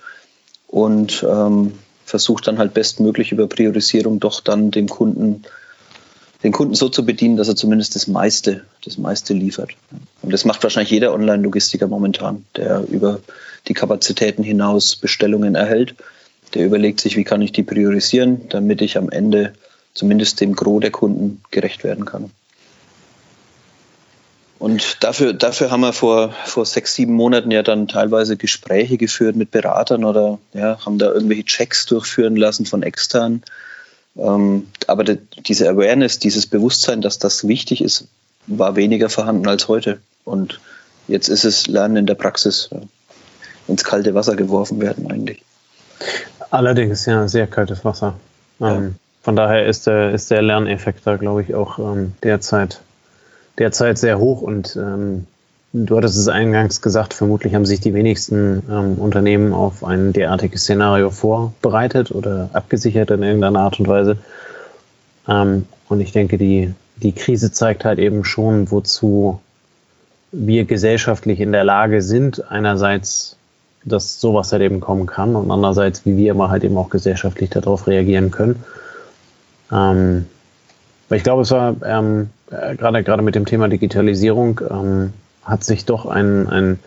und 0.66 1.24
ähm, 1.28 1.72
versucht 2.06 2.46
dann 2.46 2.58
halt 2.58 2.72
bestmöglich 2.72 3.32
über 3.32 3.48
Priorisierung 3.48 4.20
doch 4.20 4.40
dann 4.40 4.70
dem 4.70 4.88
Kunden, 4.88 5.42
den 6.44 6.52
Kunden 6.52 6.74
so 6.74 6.88
zu 6.88 7.04
bedienen, 7.04 7.36
dass 7.36 7.48
er 7.48 7.56
zumindest 7.56 7.96
das 7.96 8.06
meiste, 8.06 8.62
das 8.84 8.96
meiste 8.96 9.34
liefert. 9.34 9.70
Und 10.22 10.32
das 10.32 10.44
macht 10.44 10.62
wahrscheinlich 10.62 10.92
jeder 10.92 11.12
Online-Logistiker 11.12 11.88
momentan, 11.88 12.44
der 12.56 12.84
über 12.88 13.20
die 13.66 13.74
Kapazitäten 13.74 14.44
hinaus 14.44 14.94
Bestellungen 14.94 15.56
erhält. 15.56 15.96
Der 16.54 16.64
überlegt 16.64 17.00
sich, 17.00 17.16
wie 17.16 17.24
kann 17.24 17.42
ich 17.42 17.50
die 17.50 17.64
priorisieren, 17.64 18.48
damit 18.48 18.80
ich 18.80 18.96
am 18.96 19.10
Ende 19.10 19.52
zumindest 19.92 20.40
dem 20.40 20.54
Gros 20.54 20.80
der 20.80 20.92
Kunden 20.92 21.42
gerecht 21.50 21.82
werden 21.82 22.04
kann. 22.04 22.30
Und 24.58 25.04
dafür, 25.04 25.34
dafür 25.34 25.70
haben 25.70 25.82
wir 25.82 25.92
vor, 25.92 26.32
vor 26.44 26.64
sechs, 26.64 26.94
sieben 26.94 27.12
Monaten 27.12 27.50
ja 27.50 27.62
dann 27.62 27.88
teilweise 27.88 28.36
Gespräche 28.36 28.96
geführt 28.96 29.36
mit 29.36 29.50
Beratern 29.50 30.04
oder 30.04 30.38
ja, 30.54 30.78
haben 30.84 30.98
da 30.98 31.12
irgendwelche 31.12 31.44
Checks 31.44 31.84
durchführen 31.86 32.36
lassen 32.36 32.64
von 32.64 32.82
extern. 32.82 33.42
Ähm, 34.16 34.68
aber 34.86 35.04
de, 35.04 35.18
diese 35.46 35.68
Awareness, 35.68 36.18
dieses 36.18 36.46
Bewusstsein, 36.46 37.02
dass 37.02 37.18
das 37.18 37.46
wichtig 37.46 37.82
ist, 37.82 38.08
war 38.46 38.76
weniger 38.76 39.10
vorhanden 39.10 39.46
als 39.46 39.68
heute. 39.68 39.98
Und 40.24 40.58
jetzt 41.06 41.28
ist 41.28 41.44
es 41.44 41.66
Lernen 41.66 41.96
in 41.96 42.06
der 42.06 42.14
Praxis 42.14 42.70
ja, 42.72 42.80
ins 43.68 43.84
kalte 43.84 44.14
Wasser 44.14 44.36
geworfen 44.36 44.80
werden 44.80 45.10
eigentlich. 45.10 45.42
Allerdings, 46.50 47.04
ja, 47.06 47.28
sehr 47.28 47.46
kaltes 47.46 47.84
Wasser. 47.84 48.14
Ja. 48.58 48.76
Ähm, 48.76 48.94
von 49.22 49.36
daher 49.36 49.66
ist 49.66 49.86
der, 49.86 50.12
ist 50.12 50.30
der 50.30 50.40
Lerneffekt 50.40 51.00
da, 51.04 51.16
glaube 51.16 51.42
ich, 51.42 51.54
auch 51.54 51.78
ähm, 51.78 52.14
derzeit, 52.22 52.80
derzeit 53.58 53.98
sehr 53.98 54.18
hoch 54.18 54.42
und 54.42 54.76
ähm, 54.76 55.26
du 55.72 55.96
hattest 55.96 56.16
es 56.16 56.28
eingangs 56.28 56.80
gesagt, 56.80 57.14
vermutlich 57.14 57.54
haben 57.54 57.66
sich 57.66 57.80
die 57.80 57.94
wenigsten 57.94 58.62
ähm, 58.70 58.94
Unternehmen 58.94 59.52
auf 59.52 59.84
ein 59.84 60.12
derartiges 60.12 60.62
Szenario 60.62 61.10
vorbereitet 61.10 62.10
oder 62.10 62.50
abgesichert 62.52 63.10
in 63.10 63.22
irgendeiner 63.22 63.60
Art 63.60 63.78
und 63.78 63.88
Weise. 63.88 64.18
Ähm, 65.28 65.66
und 65.88 66.00
ich 66.00 66.12
denke, 66.12 66.38
die, 66.38 66.74
die 66.96 67.12
Krise 67.12 67.52
zeigt 67.52 67.84
halt 67.84 67.98
eben 67.98 68.24
schon, 68.24 68.70
wozu 68.70 69.40
wir 70.32 70.64
gesellschaftlich 70.64 71.40
in 71.40 71.52
der 71.52 71.64
Lage 71.64 72.02
sind, 72.02 72.50
einerseits, 72.50 73.36
dass 73.84 74.20
sowas 74.20 74.52
halt 74.52 74.62
eben 74.62 74.80
kommen 74.80 75.06
kann 75.06 75.36
und 75.36 75.50
andererseits, 75.50 76.04
wie 76.04 76.16
wir 76.16 76.32
aber 76.32 76.50
halt 76.50 76.64
eben 76.64 76.76
auch 76.76 76.90
gesellschaftlich 76.90 77.50
darauf 77.50 77.86
reagieren 77.86 78.30
können. 78.30 78.64
Ähm, 79.72 80.26
weil 81.08 81.18
ich 81.18 81.24
glaube, 81.24 81.42
es 81.42 81.50
war 81.50 81.76
ähm, 81.84 82.30
äh, 82.50 82.76
gerade 82.76 83.02
gerade 83.02 83.22
mit 83.22 83.34
dem 83.34 83.46
Thema 83.46 83.68
Digitalisierung 83.68 84.60
ähm, 84.68 85.12
hat 85.44 85.64
sich 85.64 85.84
doch 85.84 86.06
ein, 86.06 86.48
ein 86.48 86.78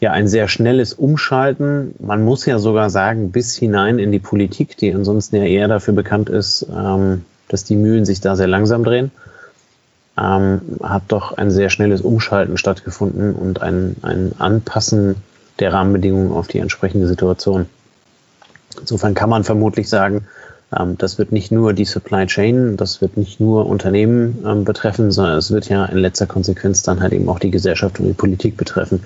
ja 0.00 0.12
ein 0.12 0.28
sehr 0.28 0.48
schnelles 0.48 0.94
Umschalten. 0.94 1.94
Man 1.98 2.24
muss 2.24 2.46
ja 2.46 2.58
sogar 2.58 2.90
sagen, 2.90 3.30
bis 3.32 3.56
hinein 3.56 3.98
in 3.98 4.10
die 4.12 4.18
Politik, 4.18 4.76
die 4.76 4.94
ansonsten 4.94 5.36
ja 5.36 5.44
eher 5.44 5.68
dafür 5.68 5.94
bekannt 5.94 6.30
ist, 6.30 6.66
ähm, 6.74 7.24
dass 7.48 7.64
die 7.64 7.76
Mühlen 7.76 8.04
sich 8.04 8.20
da 8.20 8.34
sehr 8.34 8.46
langsam 8.46 8.82
drehen, 8.82 9.10
ähm, 10.18 10.60
hat 10.82 11.02
doch 11.08 11.36
ein 11.36 11.50
sehr 11.50 11.68
schnelles 11.68 12.00
Umschalten 12.00 12.56
stattgefunden 12.56 13.34
und 13.34 13.60
ein, 13.60 13.96
ein 14.02 14.32
Anpassen 14.38 15.16
der 15.58 15.72
Rahmenbedingungen 15.72 16.32
auf 16.32 16.48
die 16.48 16.58
entsprechende 16.58 17.06
Situation. 17.06 17.66
Insofern 18.80 19.14
kann 19.14 19.28
man 19.28 19.44
vermutlich 19.44 19.88
sagen, 19.88 20.26
das 20.70 21.18
wird 21.18 21.32
nicht 21.32 21.50
nur 21.50 21.72
die 21.72 21.84
Supply 21.84 22.26
Chain, 22.26 22.76
das 22.76 23.00
wird 23.00 23.16
nicht 23.16 23.40
nur 23.40 23.66
Unternehmen 23.66 24.38
ähm, 24.46 24.64
betreffen, 24.64 25.10
sondern 25.10 25.36
es 25.36 25.50
wird 25.50 25.68
ja 25.68 25.84
in 25.86 25.98
letzter 25.98 26.26
Konsequenz 26.26 26.82
dann 26.82 27.00
halt 27.00 27.12
eben 27.12 27.28
auch 27.28 27.40
die 27.40 27.50
Gesellschaft 27.50 27.98
und 27.98 28.06
die 28.06 28.12
Politik 28.12 28.56
betreffen, 28.56 29.04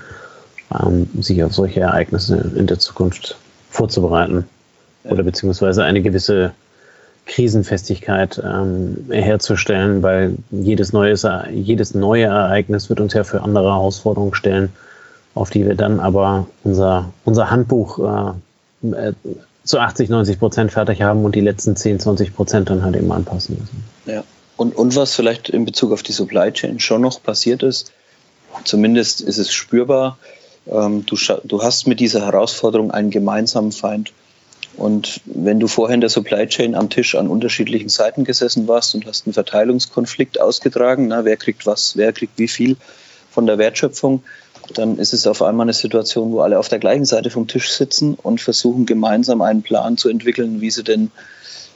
ähm, 0.78 1.08
sich 1.20 1.42
auf 1.42 1.54
solche 1.54 1.80
Ereignisse 1.80 2.52
in 2.54 2.66
der 2.66 2.78
Zukunft 2.78 3.38
vorzubereiten 3.70 4.44
oder 5.04 5.22
beziehungsweise 5.22 5.84
eine 5.84 6.02
gewisse 6.02 6.52
Krisenfestigkeit 7.24 8.42
ähm, 8.44 9.06
herzustellen, 9.08 10.02
weil 10.02 10.36
jedes, 10.50 10.92
neues, 10.92 11.26
jedes 11.50 11.94
neue 11.94 12.26
Ereignis 12.26 12.90
wird 12.90 13.00
uns 13.00 13.14
ja 13.14 13.24
für 13.24 13.40
andere 13.40 13.72
Herausforderungen 13.72 14.34
stellen, 14.34 14.70
auf 15.34 15.48
die 15.48 15.64
wir 15.66 15.76
dann 15.76 15.98
aber 15.98 16.46
unser, 16.62 17.10
unser 17.24 17.50
Handbuch 17.50 18.34
äh, 18.82 19.12
zu 19.64 19.78
80, 19.78 20.10
90 20.10 20.38
Prozent 20.38 20.72
fertig 20.72 21.02
haben 21.02 21.24
und 21.24 21.34
die 21.34 21.40
letzten 21.40 21.74
10, 21.74 22.00
20 22.00 22.34
Prozent 22.34 22.70
dann 22.70 22.82
halt 22.82 22.96
eben 22.96 23.10
anpassen 23.10 23.58
müssen. 23.58 23.84
Ja. 24.06 24.24
Und, 24.56 24.76
und 24.76 24.94
was 24.94 25.14
vielleicht 25.14 25.48
in 25.48 25.64
Bezug 25.64 25.92
auf 25.92 26.02
die 26.02 26.12
Supply 26.12 26.52
Chain 26.52 26.78
schon 26.78 27.00
noch 27.00 27.22
passiert 27.22 27.62
ist, 27.62 27.92
zumindest 28.64 29.20
ist 29.20 29.38
es 29.38 29.52
spürbar, 29.52 30.18
ähm, 30.70 31.04
du, 31.06 31.16
du 31.44 31.62
hast 31.62 31.86
mit 31.86 31.98
dieser 31.98 32.24
Herausforderung 32.24 32.90
einen 32.90 33.10
gemeinsamen 33.10 33.72
Feind. 33.72 34.12
Und 34.76 35.20
wenn 35.24 35.60
du 35.60 35.68
vorher 35.68 35.94
in 35.94 36.00
der 36.00 36.10
Supply 36.10 36.46
Chain 36.46 36.74
am 36.74 36.90
Tisch 36.90 37.14
an 37.14 37.28
unterschiedlichen 37.28 37.88
Seiten 37.88 38.24
gesessen 38.24 38.66
warst 38.66 38.94
und 38.94 39.06
hast 39.06 39.26
einen 39.26 39.34
Verteilungskonflikt 39.34 40.40
ausgetragen, 40.40 41.08
na, 41.08 41.24
wer 41.24 41.36
kriegt 41.36 41.66
was, 41.66 41.96
wer 41.96 42.12
kriegt 42.12 42.38
wie 42.38 42.48
viel 42.48 42.76
von 43.30 43.46
der 43.46 43.58
Wertschöpfung, 43.58 44.22
dann 44.72 44.98
ist 44.98 45.12
es 45.12 45.26
auf 45.26 45.42
einmal 45.42 45.64
eine 45.64 45.72
Situation, 45.72 46.32
wo 46.32 46.40
alle 46.40 46.58
auf 46.58 46.68
der 46.68 46.78
gleichen 46.78 47.04
Seite 47.04 47.30
vom 47.30 47.46
Tisch 47.46 47.72
sitzen 47.72 48.14
und 48.14 48.40
versuchen 48.40 48.86
gemeinsam 48.86 49.42
einen 49.42 49.62
Plan 49.62 49.96
zu 49.96 50.08
entwickeln, 50.08 50.60
wie 50.60 50.70
sie 50.70 50.84
denn 50.84 51.10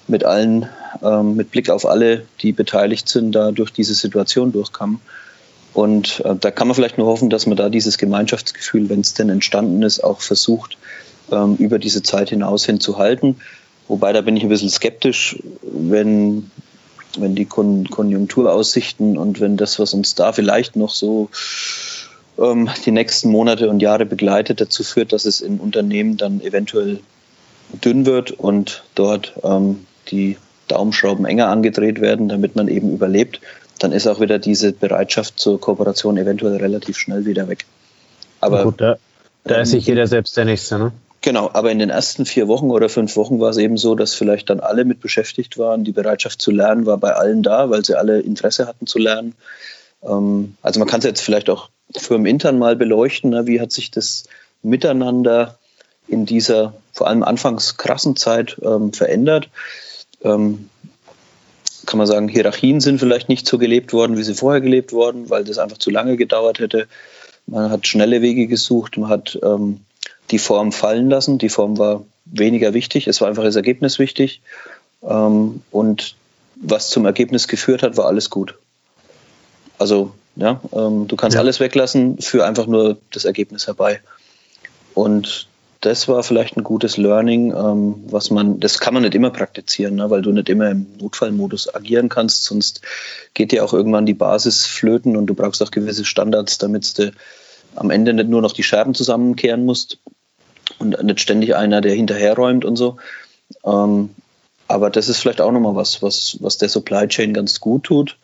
mit 0.07 0.24
allen, 0.24 0.68
ähm, 1.03 1.37
mit 1.37 1.51
Blick 1.51 1.70
auf 1.70 1.87
alle, 1.87 2.24
die 2.40 2.53
beteiligt 2.53 3.09
sind, 3.09 3.33
da 3.33 3.51
durch 3.51 3.72
diese 3.72 3.94
Situation 3.94 4.53
durchkommen. 4.53 5.01
Und 5.74 6.20
äh, 6.24 6.35
da 6.35 6.51
kann 6.51 6.66
man 6.66 6.74
vielleicht 6.74 6.98
nur 6.98 7.07
hoffen, 7.07 7.31
dass 7.31 7.46
man 7.46 7.57
da 7.57 7.68
dieses 7.68 7.98
Gemeinschaftsgefühl, 7.98 8.88
wenn 8.88 9.01
es 9.01 9.14
denn 9.14 9.29
entstanden 9.29 9.83
ist, 9.83 10.03
auch 10.03 10.20
versucht, 10.20 10.79
ähm, 11.31 11.57
über 11.57 11.79
diese 11.79 12.03
Zeit 12.03 12.31
hinaus 12.31 12.64
hinzuhalten. 12.64 13.37
Wobei 13.87 14.12
da 14.12 14.22
bin 14.22 14.37
ich 14.37 14.42
ein 14.42 14.48
bisschen 14.48 14.70
skeptisch, 14.70 15.38
wenn, 15.62 16.51
wenn 17.18 17.35
die 17.35 17.44
Kon 17.44 17.88
Konjunkturaussichten 17.88 19.16
und 19.18 19.40
wenn 19.40 19.57
das, 19.57 19.79
was 19.79 19.94
uns 19.94 20.14
da 20.14 20.33
vielleicht 20.33 20.77
noch 20.77 20.90
so 20.90 21.29
ähm, 22.38 22.68
die 22.85 22.90
nächsten 22.90 23.31
Monate 23.31 23.68
und 23.68 23.81
Jahre 23.81 24.07
begleitet, 24.07 24.61
dazu 24.61 24.85
führt, 24.85 25.12
dass 25.12 25.24
es 25.24 25.40
in 25.40 25.59
Unternehmen 25.59 26.16
dann 26.16 26.40
eventuell 26.40 27.01
dünn 27.72 28.07
wird 28.07 28.33
und 28.33 28.83
dort 28.94 29.35
ähm, 29.42 29.87
die 30.11 30.37
Daumenschrauben 30.68 31.24
enger 31.24 31.48
angedreht 31.48 32.01
werden, 32.01 32.29
damit 32.29 32.57
man 32.57 32.68
eben 32.68 32.92
überlebt, 32.92 33.40
dann 33.79 33.92
ist 33.92 34.07
auch 34.07 34.20
wieder 34.20 34.38
diese 34.38 34.72
Bereitschaft 34.72 35.38
zur 35.38 35.61
Kooperation 35.61 36.16
eventuell 36.16 36.57
relativ 36.57 36.98
schnell 36.98 37.24
wieder 37.24 37.48
weg. 37.48 37.64
Aber 38.40 38.64
Gut, 38.64 38.81
da, 38.81 38.96
da 39.44 39.61
ist 39.61 39.70
sich 39.70 39.87
jeder 39.87 40.07
selbst 40.07 40.37
der 40.37 40.44
Nächste, 40.44 40.79
ne? 40.79 40.92
Genau, 41.20 41.51
aber 41.53 41.72
in 41.72 41.81
den 41.81 41.90
ersten 41.90 42.27
vier 42.27 42.46
Wochen 42.46 42.70
oder 42.70 42.88
fünf 42.88 43.16
Wochen 43.16 43.40
war 43.40 43.51
es 43.51 43.57
eben 43.57 43.77
so, 43.77 43.96
dass 43.96 44.14
vielleicht 44.14 44.51
dann 44.51 44.61
alle 44.61 44.85
mit 44.85 45.01
beschäftigt 45.01 45.59
waren. 45.59 45.83
Die 45.83 45.90
Bereitschaft 45.90 46.40
zu 46.40 46.53
lernen 46.53 46.87
war 46.87 46.96
bei 46.96 47.12
allen 47.12 47.42
da, 47.42 47.70
weil 47.70 47.85
sie 47.85 47.96
alle 47.96 48.20
Interesse 48.20 48.68
hatten 48.68 48.87
zu 48.87 49.01
lernen. 49.01 49.35
Ähm, 50.03 50.57
also 50.62 50.79
man 50.79 50.88
kann 50.88 51.01
es 51.01 51.05
jetzt 51.05 51.20
vielleicht 51.20 51.51
auch 51.51 51.70
firmenintern 51.96 52.59
mal 52.59 52.77
beleuchten. 52.77 53.31
Ne? 53.31 53.46
Wie 53.46 53.61
hat 53.61 53.72
sich 53.72 53.90
das 53.90 54.24
Miteinander 54.62 55.59
in 56.07 56.27
dieser 56.27 56.74
vor 56.92 57.07
allem 57.07 57.22
anfangs 57.22 57.77
krassen 57.77 58.16
Zeit 58.16 58.57
ähm, 58.62 58.92
verändert? 58.92 59.48
Ähm, 60.22 60.68
kann 61.87 61.98
man 61.98 62.07
sagen, 62.07 62.29
Hierarchien 62.29 62.81
sind 62.81 62.98
vielleicht 62.98 63.31
nicht 63.31 63.46
so 63.46 63.57
gelebt 63.57 63.92
worden, 63.94 64.18
wie 64.18 64.22
sie 64.22 64.35
vorher 64.35 64.61
gelebt 64.61 64.92
worden, 64.92 65.31
weil 65.31 65.44
das 65.44 65.59
einfach 65.59 65.79
zu 65.79 65.90
lange 65.90 66.16
gedauert 66.16 66.59
hätte. 66.59 66.87
Man 67.46 67.70
hat 67.70 67.87
schnelle 67.87 68.20
Wege 68.20 68.46
gesucht, 68.46 68.98
man 68.98 69.09
hat 69.09 69.38
ähm, 69.42 69.81
die 70.31 70.38
Form 70.38 70.70
fallen 70.70 71.09
lassen. 71.09 71.38
Die 71.38 71.48
Form 71.48 71.79
war 71.79 72.05
weniger 72.27 72.74
wichtig, 72.74 73.07
es 73.07 73.22
war 73.22 73.29
einfach 73.29 73.44
das 73.44 73.57
Ergebnis 73.57 73.98
wichtig. 73.98 74.42
Ähm, 75.03 75.62
und 75.70 76.14
was 76.57 76.90
zum 76.90 77.07
Ergebnis 77.07 77.48
geführt 77.48 77.83
hat, 77.83 77.96
war 77.96 78.07
alles 78.07 78.29
gut. 78.29 78.55
Also 79.79 80.12
ja, 80.38 80.61
ähm, 80.72 81.09
du 81.09 81.16
kannst 81.16 81.35
ja. 81.35 81.40
alles 81.40 81.61
weglassen, 81.61 82.18
für 82.18 82.46
einfach 82.46 82.66
nur 82.66 82.98
das 83.12 83.24
Ergebnis 83.24 83.66
herbei. 83.66 84.01
Und 84.94 85.48
das 85.81 86.09
war 86.09 86.22
vielleicht 86.22 86.57
ein 86.57 86.64
gutes 86.64 86.96
Learning, 86.96 87.53
ähm, 87.53 88.05
was 88.09 88.31
man, 88.31 88.59
das 88.61 88.79
kann 88.79 88.94
man 88.94 89.03
nicht 89.03 89.14
immer 89.14 89.31
praktizieren, 89.31 89.96
ne, 89.96 90.11
weil 90.11 90.22
du 90.22 90.33
nicht 90.33 90.48
immer 90.48 90.70
im 90.70 90.87
Notfallmodus 91.01 91.74
agieren 91.74 92.09
kannst, 92.09 92.44
sonst 92.44 92.81
geht 93.35 93.53
dir 93.53 93.64
auch 93.64 93.72
irgendwann 93.72 94.07
die 94.07 94.14
Basis 94.14 94.66
flöten 94.66 95.16
und 95.16 95.27
du 95.27 95.35
brauchst 95.35 95.62
auch 95.62 95.70
gewisse 95.70 96.05
Standards, 96.05 96.59
damit 96.59 96.98
du 96.98 97.12
am 97.77 97.90
Ende 97.90 98.12
nicht 98.14 98.29
nur 98.29 98.42
noch 98.42 98.53
die 98.53 98.62
Scherben 98.62 98.94
zusammenkehren 98.94 99.64
musst 99.64 99.98
und 100.79 101.01
nicht 101.03 101.20
ständig 101.20 101.55
einer, 101.55 101.81
der 101.81 101.94
hinterherräumt 101.94 102.64
und 102.64 102.77
so. 102.77 102.96
Ähm, 103.64 104.11
aber 104.66 104.90
das 104.90 105.09
ist 105.09 105.18
vielleicht 105.18 105.40
auch 105.40 105.53
nochmal 105.53 105.77
was, 105.77 106.03
was, 106.03 106.38
was 106.40 106.59
der 106.59 106.68
Supply 106.68 107.07
Chain 107.09 107.35
ganz 107.35 107.61
gut 107.61 107.85
tut 107.85 108.16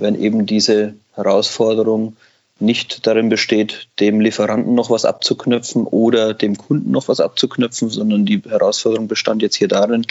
wenn 0.00 0.20
eben 0.20 0.46
diese 0.46 0.94
Herausforderung 1.24 2.16
nicht 2.58 3.06
darin 3.06 3.28
besteht, 3.28 3.88
dem 4.00 4.20
Lieferanten 4.20 4.74
noch 4.74 4.90
was 4.90 5.04
abzuknöpfen 5.04 5.84
oder 5.84 6.34
dem 6.34 6.58
Kunden 6.58 6.90
noch 6.90 7.08
was 7.08 7.20
abzuknöpfen, 7.20 7.88
sondern 7.88 8.26
die 8.26 8.42
Herausforderung 8.46 9.08
bestand 9.08 9.42
jetzt 9.42 9.56
hier 9.56 9.68
darin, 9.68 10.06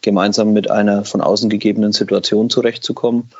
gemeinsam 0.00 0.52
mit 0.52 0.70
einer 0.70 1.04
von 1.04 1.20
außen 1.20 1.48
gegebenen 1.48 1.92
Situation 1.92 2.50
zurechtzukommen. 2.50 3.30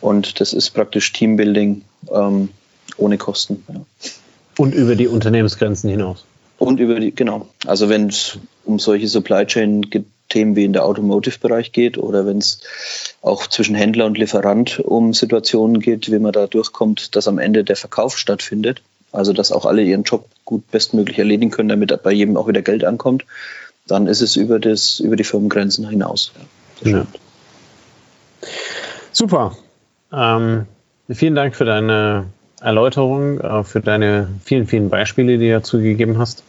Und 0.00 0.40
das 0.40 0.52
ist 0.52 0.70
praktisch 0.70 1.12
Teambuilding 1.12 1.82
ähm, 2.10 2.48
ohne 2.96 3.18
Kosten. 3.18 3.64
Ja. 3.68 3.80
Und 4.56 4.74
über 4.74 4.96
die 4.96 5.06
Unternehmensgrenzen 5.06 5.90
hinaus. 5.90 6.24
Und 6.58 6.80
über 6.80 6.98
die, 6.98 7.14
genau. 7.14 7.48
Also 7.66 7.88
wenn 7.88 8.08
es 8.08 8.38
um 8.64 8.78
solche 8.78 9.06
Supply 9.06 9.46
Chain 9.46 9.82
Themen 10.28 10.56
wie 10.56 10.64
in 10.64 10.72
der 10.72 10.84
Automotive-Bereich 10.84 11.72
geht 11.72 11.98
oder 11.98 12.26
wenn 12.26 12.38
es 12.38 12.60
auch 13.22 13.46
zwischen 13.46 13.74
Händler 13.74 14.06
und 14.06 14.18
Lieferant 14.18 14.80
um 14.80 15.14
Situationen 15.14 15.80
geht, 15.80 16.10
wie 16.10 16.18
man 16.18 16.32
da 16.32 16.46
durchkommt, 16.46 17.16
dass 17.16 17.28
am 17.28 17.38
Ende 17.38 17.64
der 17.64 17.76
Verkauf 17.76 18.18
stattfindet. 18.18 18.82
Also 19.10 19.32
dass 19.32 19.52
auch 19.52 19.64
alle 19.64 19.82
ihren 19.82 20.02
Job 20.02 20.26
gut 20.44 20.70
bestmöglich 20.70 21.18
erledigen 21.18 21.50
können, 21.50 21.70
damit 21.70 22.02
bei 22.02 22.12
jedem 22.12 22.36
auch 22.36 22.46
wieder 22.46 22.60
Geld 22.60 22.84
ankommt. 22.84 23.24
Dann 23.86 24.06
ist 24.06 24.20
es 24.20 24.36
über, 24.36 24.58
das, 24.58 25.00
über 25.00 25.16
die 25.16 25.24
Firmengrenzen 25.24 25.88
hinaus. 25.88 26.32
Ja. 26.82 27.06
Super. 29.12 29.56
Ähm, 30.12 30.66
vielen 31.08 31.34
Dank 31.34 31.56
für 31.56 31.64
deine 31.64 32.26
Erläuterung, 32.60 33.40
äh, 33.40 33.64
für 33.64 33.80
deine 33.80 34.28
vielen, 34.44 34.66
vielen 34.66 34.90
Beispiele, 34.90 35.38
die 35.38 35.46
du 35.46 35.52
dazu 35.52 35.78
gegeben 35.78 36.18
hast. 36.18 36.44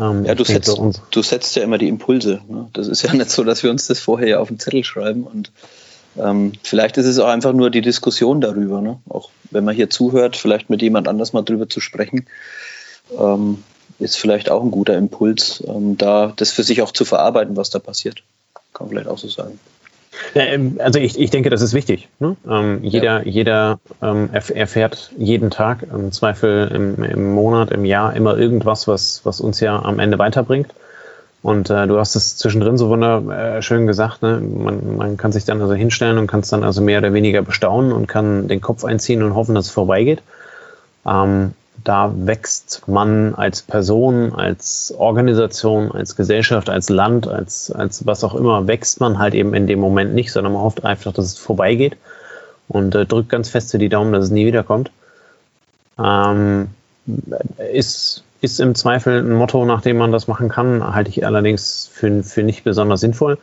Ähm, 0.00 0.24
ja, 0.24 0.34
du 0.34 0.44
setzt, 0.44 0.80
du 1.10 1.22
setzt 1.22 1.56
ja 1.56 1.62
immer 1.62 1.78
die 1.78 1.88
Impulse. 1.88 2.40
Ne? 2.48 2.68
Das 2.72 2.88
ist 2.88 3.02
ja 3.02 3.12
nicht 3.14 3.30
so, 3.30 3.44
dass 3.44 3.62
wir 3.62 3.70
uns 3.70 3.86
das 3.86 4.00
vorher 4.00 4.28
ja 4.28 4.38
auf 4.38 4.48
den 4.48 4.58
Zettel 4.58 4.84
schreiben 4.84 5.24
und 5.24 5.50
ähm, 6.16 6.52
vielleicht 6.62 6.96
ist 6.96 7.06
es 7.06 7.18
auch 7.18 7.28
einfach 7.28 7.52
nur 7.52 7.70
die 7.70 7.80
Diskussion 7.80 8.40
darüber, 8.40 8.80
ne? 8.80 8.98
auch 9.08 9.30
wenn 9.50 9.64
man 9.64 9.74
hier 9.74 9.88
zuhört, 9.88 10.36
vielleicht 10.36 10.68
mit 10.68 10.82
jemand 10.82 11.06
anders 11.08 11.32
mal 11.32 11.42
drüber 11.42 11.68
zu 11.68 11.80
sprechen, 11.80 12.26
ähm, 13.16 13.62
ist 13.98 14.16
vielleicht 14.16 14.50
auch 14.50 14.62
ein 14.62 14.70
guter 14.70 14.96
Impuls, 14.96 15.62
ähm, 15.66 15.96
da 15.96 16.32
das 16.36 16.50
für 16.50 16.62
sich 16.62 16.82
auch 16.82 16.92
zu 16.92 17.04
verarbeiten, 17.04 17.56
was 17.56 17.70
da 17.70 17.78
passiert. 17.78 18.22
Kann 18.72 18.86
man 18.86 18.90
vielleicht 18.90 19.08
auch 19.08 19.18
so 19.18 19.28
sagen. 19.28 19.58
Ähm, 20.34 20.78
also 20.82 20.98
ich, 20.98 21.18
ich 21.18 21.30
denke, 21.30 21.50
das 21.50 21.62
ist 21.62 21.74
wichtig. 21.74 22.08
Ne? 22.18 22.36
Ähm, 22.48 22.80
jeder 22.82 23.24
ja. 23.24 23.30
jeder 23.30 23.80
ähm, 24.02 24.30
erfährt 24.32 25.10
jeden 25.16 25.50
Tag, 25.50 25.84
im 25.92 26.12
Zweifel 26.12 26.68
im, 26.74 27.02
im 27.02 27.32
Monat, 27.32 27.70
im 27.70 27.84
Jahr 27.84 28.14
immer 28.14 28.36
irgendwas, 28.36 28.88
was, 28.88 29.20
was 29.24 29.40
uns 29.40 29.60
ja 29.60 29.80
am 29.82 29.98
Ende 29.98 30.18
weiterbringt. 30.18 30.74
Und 31.42 31.70
äh, 31.70 31.86
du 31.86 31.98
hast 31.98 32.16
es 32.16 32.36
zwischendrin 32.36 32.76
so 32.76 32.88
wunderschön 32.88 33.86
gesagt, 33.86 34.22
ne? 34.22 34.40
man, 34.40 34.96
man 34.96 35.16
kann 35.16 35.30
sich 35.30 35.44
dann 35.44 35.62
also 35.62 35.74
hinstellen 35.74 36.18
und 36.18 36.26
kann 36.26 36.40
es 36.40 36.48
dann 36.48 36.64
also 36.64 36.82
mehr 36.82 36.98
oder 36.98 37.12
weniger 37.12 37.42
bestaunen 37.42 37.92
und 37.92 38.08
kann 38.08 38.48
den 38.48 38.60
Kopf 38.60 38.84
einziehen 38.84 39.22
und 39.22 39.34
hoffen, 39.34 39.54
dass 39.54 39.66
es 39.66 39.70
vorbeigeht. 39.70 40.20
Ähm, 41.06 41.54
da 41.84 42.12
wächst 42.14 42.82
man 42.86 43.34
als 43.34 43.62
Person, 43.62 44.34
als 44.34 44.94
Organisation, 44.96 45.92
als 45.92 46.16
Gesellschaft, 46.16 46.68
als 46.70 46.88
Land, 46.88 47.28
als, 47.28 47.70
als 47.70 48.06
was 48.06 48.24
auch 48.24 48.34
immer, 48.34 48.66
wächst 48.66 49.00
man 49.00 49.18
halt 49.18 49.34
eben 49.34 49.54
in 49.54 49.66
dem 49.66 49.80
Moment 49.80 50.14
nicht, 50.14 50.32
sondern 50.32 50.52
man 50.52 50.62
hofft 50.62 50.84
einfach, 50.84 51.12
dass 51.12 51.26
es 51.26 51.38
vorbeigeht 51.38 51.96
und 52.68 52.94
äh, 52.94 53.06
drückt 53.06 53.28
ganz 53.28 53.48
fest 53.48 53.72
die 53.72 53.88
Daumen, 53.88 54.12
dass 54.12 54.24
es 54.24 54.30
nie 54.30 54.46
wiederkommt. 54.46 54.90
Ähm, 55.98 56.68
ist, 57.72 58.24
ist 58.40 58.60
im 58.60 58.74
Zweifel 58.74 59.20
ein 59.20 59.32
Motto, 59.32 59.64
nach 59.64 59.82
dem 59.82 59.96
man 59.96 60.12
das 60.12 60.28
machen 60.28 60.48
kann, 60.48 60.94
halte 60.94 61.10
ich 61.10 61.24
allerdings 61.24 61.88
für, 61.92 62.22
für 62.22 62.42
nicht 62.42 62.64
besonders 62.64 63.00
sinnvoll. 63.00 63.38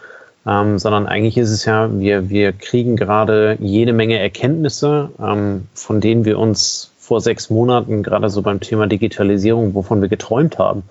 Ähm, 0.48 0.78
sondern 0.78 1.08
eigentlich 1.08 1.38
ist 1.38 1.50
es 1.50 1.66
ja, 1.66 1.90
wir, 1.98 2.30
wir 2.30 2.54
kriegen 2.54 2.96
gerade 2.96 3.58
jede 3.60 3.94
Menge 3.94 4.20
Erkenntnisse, 4.20 5.10
ähm, 5.20 5.68
von 5.74 6.02
denen 6.02 6.24
wir 6.24 6.38
uns 6.38 6.92
vor 7.06 7.22
sechs 7.22 7.50
Monaten, 7.50 8.02
gerade 8.02 8.30
so 8.30 8.42
beim 8.42 8.60
Thema 8.60 8.88
Digitalisierung, 8.88 9.76
wovon 9.76 10.02
wir 10.02 10.10
geträumt 10.10 10.58
haben, 10.58 10.84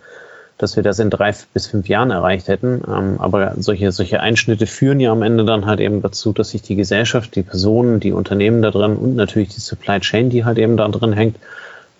dass 0.58 0.76
wir 0.76 0.84
das 0.84 1.00
in 1.00 1.10
drei 1.10 1.34
bis 1.52 1.66
fünf 1.66 1.88
Jahren 1.88 2.12
erreicht 2.12 2.46
hätten. 2.46 2.82
Ähm, 2.86 3.16
aber 3.18 3.54
solche, 3.58 3.90
solche 3.90 4.20
Einschnitte 4.20 4.66
führen 4.66 5.00
ja 5.00 5.10
am 5.10 5.22
Ende 5.22 5.44
dann 5.44 5.66
halt 5.66 5.80
eben 5.80 6.02
dazu, 6.02 6.32
dass 6.32 6.50
sich 6.50 6.62
die 6.62 6.76
Gesellschaft, 6.76 7.34
die 7.34 7.42
Personen, 7.42 7.98
die 7.98 8.12
Unternehmen 8.12 8.62
da 8.62 8.70
drin 8.70 8.96
und 8.96 9.16
natürlich 9.16 9.48
die 9.48 9.60
Supply 9.60 9.98
Chain, 9.98 10.30
die 10.30 10.44
halt 10.44 10.58
eben 10.58 10.76
da 10.76 10.86
drin 10.86 11.12
hängt, 11.12 11.36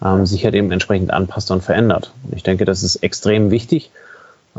ähm, 0.02 0.26
sich 0.26 0.44
halt 0.44 0.54
eben 0.54 0.70
entsprechend 0.70 1.12
anpasst 1.12 1.50
und 1.50 1.64
verändert. 1.64 2.12
Und 2.22 2.36
ich 2.36 2.44
denke, 2.44 2.64
das 2.64 2.84
ist 2.84 2.96
extrem 2.96 3.50
wichtig. 3.50 3.90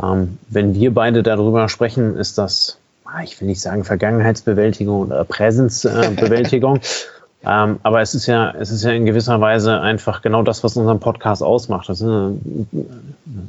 Ähm, 0.01 0.37
wenn 0.49 0.75
wir 0.75 0.93
beide 0.93 1.23
darüber 1.23 1.69
sprechen, 1.69 2.17
ist 2.17 2.37
das, 2.37 2.77
ah, 3.05 3.23
ich 3.23 3.39
will 3.39 3.47
nicht 3.47 3.61
sagen 3.61 3.85
Vergangenheitsbewältigung 3.85 5.03
oder 5.03 5.23
Präsenzbewältigung. 5.23 6.81
Ähm, 7.47 7.79
aber 7.83 8.01
es 8.01 8.15
ist 8.15 8.25
ja, 8.25 8.51
es 8.51 8.71
ist 8.71 8.83
ja 8.83 8.91
in 8.91 9.05
gewisser 9.05 9.39
Weise 9.39 9.79
einfach 9.79 10.21
genau 10.21 10.41
das, 10.41 10.63
was 10.63 10.75
unseren 10.77 10.99
Podcast 10.99 11.43
ausmacht. 11.43 11.87
Das 11.89 11.99
sind, 11.99 12.67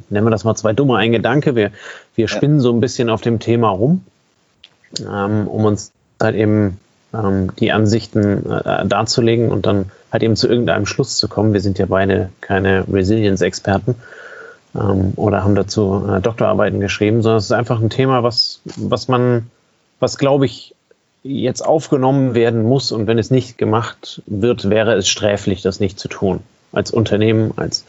nennen 0.09 0.25
wir 0.25 0.29
das 0.29 0.43
mal 0.43 0.55
zwei 0.55 0.73
dumme 0.73 0.97
ein 0.97 1.11
Gedanke. 1.11 1.55
Wir, 1.55 1.71
wir 2.15 2.27
spinnen 2.27 2.59
so 2.59 2.71
ein 2.71 2.79
bisschen 2.79 3.09
auf 3.09 3.21
dem 3.21 3.39
Thema 3.39 3.69
rum, 3.69 4.03
ähm, 4.99 5.47
um 5.47 5.65
uns 5.65 5.91
halt 6.21 6.35
eben 6.35 6.79
ähm, 7.13 7.51
die 7.59 7.71
Ansichten 7.71 8.49
äh, 8.51 8.85
darzulegen 8.85 9.49
und 9.49 9.65
dann 9.65 9.91
halt 10.11 10.23
eben 10.23 10.35
zu 10.35 10.47
irgendeinem 10.47 10.85
Schluss 10.85 11.17
zu 11.17 11.27
kommen. 11.27 11.53
Wir 11.53 11.61
sind 11.61 11.79
ja 11.79 11.87
beide 11.87 12.29
keine 12.41 12.85
Resilience-Experten 12.91 13.95
ähm, 14.75 15.13
oder 15.15 15.43
haben 15.43 15.55
dazu 15.55 16.07
äh, 16.07 16.21
Doktorarbeiten 16.21 16.79
geschrieben, 16.79 17.21
sondern 17.23 17.39
es 17.39 17.45
ist 17.45 17.51
einfach 17.51 17.81
ein 17.81 17.89
Thema, 17.89 18.21
was, 18.21 18.61
was 18.75 19.07
man, 19.07 19.49
was 19.99 20.17
glaube 20.17 20.45
ich 20.45 20.75
jetzt 21.27 21.65
aufgenommen 21.65 22.35
werden 22.35 22.63
muss 22.63 22.91
und 22.91 23.07
wenn 23.07 23.17
es 23.17 23.31
nicht 23.31 23.57
gemacht 23.57 24.21
wird, 24.25 24.69
wäre 24.69 24.93
es 24.95 25.07
sträflich, 25.07 25.61
das 25.61 25.79
nicht 25.79 25.99
zu 25.99 26.07
tun. 26.07 26.41
Als 26.71 26.91
Unternehmen, 26.91 27.51
als 27.55 27.85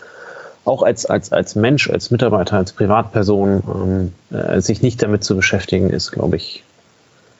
auch 0.64 0.82
als, 0.82 1.06
als, 1.06 1.32
als 1.32 1.54
Mensch, 1.54 1.88
als 1.88 2.10
Mitarbeiter, 2.10 2.56
als 2.56 2.72
Privatperson, 2.72 4.12
ähm, 4.30 4.38
äh, 4.38 4.60
sich 4.60 4.82
nicht 4.82 5.02
damit 5.02 5.24
zu 5.24 5.34
beschäftigen, 5.34 5.90
ist, 5.90 6.12
glaube 6.12 6.36
ich, 6.36 6.62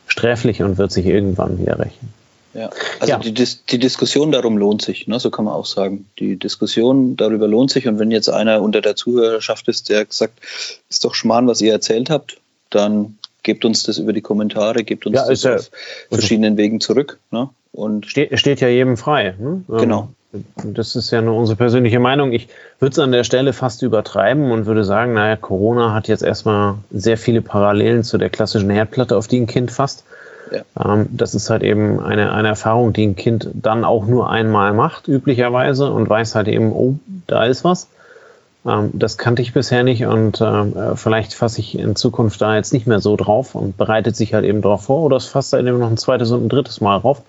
sträflich 0.06 0.62
und 0.62 0.78
wird 0.78 0.90
sich 0.90 1.04
irgendwann 1.04 1.60
wieder 1.60 1.78
rächen. 1.78 2.12
Ja, 2.54 2.70
also 2.98 3.12
ja. 3.12 3.18
Die, 3.18 3.34
Dis 3.34 3.64
die 3.66 3.78
Diskussion 3.78 4.32
darum 4.32 4.56
lohnt 4.56 4.82
sich, 4.82 5.06
ne? 5.06 5.20
so 5.20 5.30
kann 5.30 5.44
man 5.44 5.54
auch 5.54 5.66
sagen. 5.66 6.06
Die 6.18 6.36
Diskussion 6.36 7.16
darüber 7.16 7.46
lohnt 7.46 7.70
sich 7.70 7.86
und 7.86 7.98
wenn 7.98 8.10
jetzt 8.10 8.30
einer 8.30 8.62
unter 8.62 8.80
der 8.80 8.96
Zuhörerschaft 8.96 9.68
ist, 9.68 9.90
der 9.90 10.06
sagt, 10.08 10.40
ist 10.88 11.04
doch 11.04 11.14
Schmarrn, 11.14 11.46
was 11.46 11.60
ihr 11.60 11.72
erzählt 11.72 12.08
habt, 12.08 12.38
dann 12.70 13.17
gebt 13.48 13.64
uns 13.64 13.82
das 13.82 13.96
über 13.96 14.12
die 14.12 14.20
Kommentare, 14.20 14.84
gebt 14.84 15.06
uns 15.06 15.16
ja, 15.16 15.26
das 15.26 15.42
ja, 15.42 15.54
auf 15.56 15.70
verschiedenen 16.10 16.58
Wegen 16.58 16.82
zurück. 16.82 17.18
Ne? 17.30 17.48
Und 17.72 18.04
steht, 18.04 18.38
steht 18.38 18.60
ja 18.60 18.68
jedem 18.68 18.98
frei. 18.98 19.34
Ne? 19.38 19.62
Ähm, 19.70 19.78
genau. 19.78 20.08
Das 20.62 20.96
ist 20.96 21.10
ja 21.10 21.22
nur 21.22 21.34
unsere 21.34 21.56
persönliche 21.56 21.98
Meinung. 21.98 22.32
Ich 22.32 22.48
würde 22.78 22.92
es 22.92 22.98
an 22.98 23.10
der 23.10 23.24
Stelle 23.24 23.54
fast 23.54 23.80
übertreiben 23.80 24.50
und 24.50 24.66
würde 24.66 24.84
sagen, 24.84 25.14
naja, 25.14 25.36
Corona 25.36 25.94
hat 25.94 26.08
jetzt 26.08 26.22
erstmal 26.22 26.74
sehr 26.90 27.16
viele 27.16 27.40
Parallelen 27.40 28.04
zu 28.04 28.18
der 28.18 28.28
klassischen 28.28 28.68
Herdplatte, 28.68 29.16
auf 29.16 29.28
die 29.28 29.40
ein 29.40 29.46
Kind 29.46 29.70
fasst. 29.70 30.04
Ja. 30.52 30.92
Ähm, 30.92 31.06
das 31.10 31.34
ist 31.34 31.48
halt 31.48 31.62
eben 31.62 32.00
eine, 32.00 32.34
eine 32.34 32.48
Erfahrung, 32.48 32.92
die 32.92 33.06
ein 33.06 33.16
Kind 33.16 33.48
dann 33.54 33.82
auch 33.86 34.06
nur 34.06 34.28
einmal 34.28 34.74
macht, 34.74 35.08
üblicherweise, 35.08 35.90
und 35.90 36.10
weiß 36.10 36.34
halt 36.34 36.48
eben, 36.48 36.70
oh, 36.72 36.98
da 37.26 37.46
ist 37.46 37.64
was. 37.64 37.88
Ähm, 38.66 38.90
das 38.92 39.18
kannte 39.18 39.42
ich 39.42 39.52
bisher 39.52 39.82
nicht 39.82 40.04
und 40.04 40.40
äh, 40.40 40.96
vielleicht 40.96 41.34
fasse 41.34 41.60
ich 41.60 41.78
in 41.78 41.96
Zukunft 41.96 42.40
da 42.40 42.56
jetzt 42.56 42.72
nicht 42.72 42.86
mehr 42.86 43.00
so 43.00 43.16
drauf 43.16 43.54
und 43.54 43.76
bereitet 43.76 44.16
sich 44.16 44.34
halt 44.34 44.44
eben 44.44 44.62
drauf 44.62 44.84
vor 44.84 45.02
oder 45.02 45.16
es 45.16 45.26
fasst 45.26 45.52
halt 45.52 45.66
eben 45.66 45.78
noch 45.78 45.90
ein 45.90 45.96
zweites 45.96 46.30
und 46.30 46.44
ein 46.44 46.48
drittes 46.48 46.80
Mal 46.80 47.00
drauf. 47.00 47.22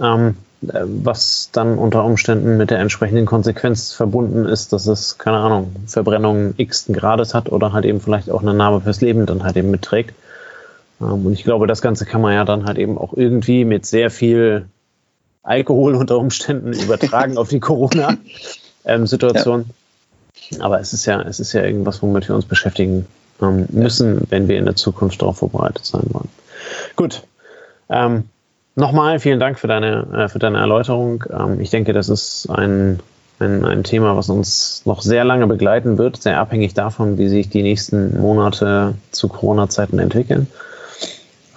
Ähm, 0.00 0.36
äh, 0.62 0.80
was 0.84 1.50
dann 1.52 1.78
unter 1.78 2.04
Umständen 2.04 2.56
mit 2.56 2.70
der 2.70 2.80
entsprechenden 2.80 3.26
Konsequenz 3.26 3.92
verbunden 3.92 4.44
ist, 4.44 4.72
dass 4.72 4.86
es, 4.86 5.18
keine 5.18 5.38
Ahnung, 5.38 5.74
Verbrennung 5.86 6.54
x 6.56 6.86
Grades 6.90 7.34
hat 7.34 7.52
oder 7.52 7.72
halt 7.72 7.84
eben 7.84 8.00
vielleicht 8.00 8.28
auch 8.30 8.42
eine 8.42 8.54
Narbe 8.54 8.80
fürs 8.80 9.00
Leben 9.00 9.26
dann 9.26 9.44
halt 9.44 9.56
eben 9.56 9.70
mitträgt. 9.70 10.14
Ähm, 11.00 11.26
und 11.26 11.32
ich 11.32 11.44
glaube, 11.44 11.68
das 11.68 11.82
Ganze 11.82 12.06
kann 12.06 12.20
man 12.20 12.34
ja 12.34 12.44
dann 12.44 12.66
halt 12.66 12.78
eben 12.78 12.98
auch 12.98 13.12
irgendwie 13.14 13.64
mit 13.64 13.86
sehr 13.86 14.10
viel 14.10 14.66
Alkohol 15.42 15.94
unter 15.94 16.18
Umständen 16.18 16.72
übertragen 16.72 17.38
auf 17.38 17.48
die 17.48 17.60
Corona-Situation. 17.60 19.66
Aber 20.60 20.80
es 20.80 20.92
ist 20.92 21.06
ja, 21.06 21.20
es 21.22 21.40
ist 21.40 21.52
ja 21.52 21.62
irgendwas, 21.62 22.02
womit 22.02 22.28
wir 22.28 22.34
uns 22.34 22.46
beschäftigen 22.46 23.06
ähm, 23.42 23.66
müssen, 23.70 24.22
wenn 24.30 24.48
wir 24.48 24.58
in 24.58 24.64
der 24.64 24.76
Zukunft 24.76 25.22
darauf 25.22 25.38
vorbereitet 25.38 25.84
sein 25.84 26.04
wollen. 26.10 26.28
Gut. 26.96 27.22
Ähm, 27.88 28.24
Nochmal 28.78 29.18
vielen 29.18 29.40
Dank 29.40 29.58
für 29.58 29.66
deine, 29.66 30.06
äh, 30.14 30.28
für 30.28 30.38
deine 30.38 30.58
Erläuterung. 30.58 31.24
Ähm, 31.36 31.58
ich 31.58 31.70
denke, 31.70 31.92
das 31.92 32.08
ist 32.08 32.48
ein, 32.48 33.00
ein, 33.40 33.64
ein 33.64 33.82
Thema, 33.82 34.16
was 34.16 34.28
uns 34.28 34.82
noch 34.84 35.02
sehr 35.02 35.24
lange 35.24 35.48
begleiten 35.48 35.98
wird, 35.98 36.22
sehr 36.22 36.38
abhängig 36.38 36.74
davon, 36.74 37.18
wie 37.18 37.28
sich 37.28 37.48
die 37.48 37.64
nächsten 37.64 38.20
Monate 38.20 38.94
zu 39.10 39.26
Corona-Zeiten 39.26 39.98
entwickeln. 39.98 40.46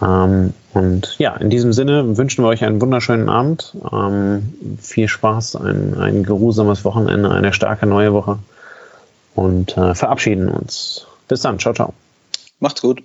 Ähm, 0.02 0.54
und 0.74 1.15
ja, 1.20 1.36
in 1.36 1.52
diesem 1.52 1.74
Sinne 1.74 2.17
wünschen 2.17 2.44
wir 2.44 2.48
euch 2.48 2.65
einen 2.65 2.82
wunderschönen 2.82 3.30
Abend, 3.30 3.76
ähm, 3.94 4.56
viel 4.80 5.08
Spaß, 5.08 5.58
ein, 5.58 5.94
ein 6.00 6.24
geruhsames 6.24 6.84
Wochenende, 6.86 7.30
eine 7.30 7.54
starke 7.54 7.86
neue 7.86 8.13
Woche 8.13 8.39
und 9.36 9.78
äh, 9.78 9.96
verabschieden 9.96 10.50
uns. 10.50 11.08
Bis 11.28 11.41
dann. 11.41 11.60
Ciao, 11.60 11.74
ciao. 11.74 11.94
Macht's 12.60 12.82
gut. 12.82 13.04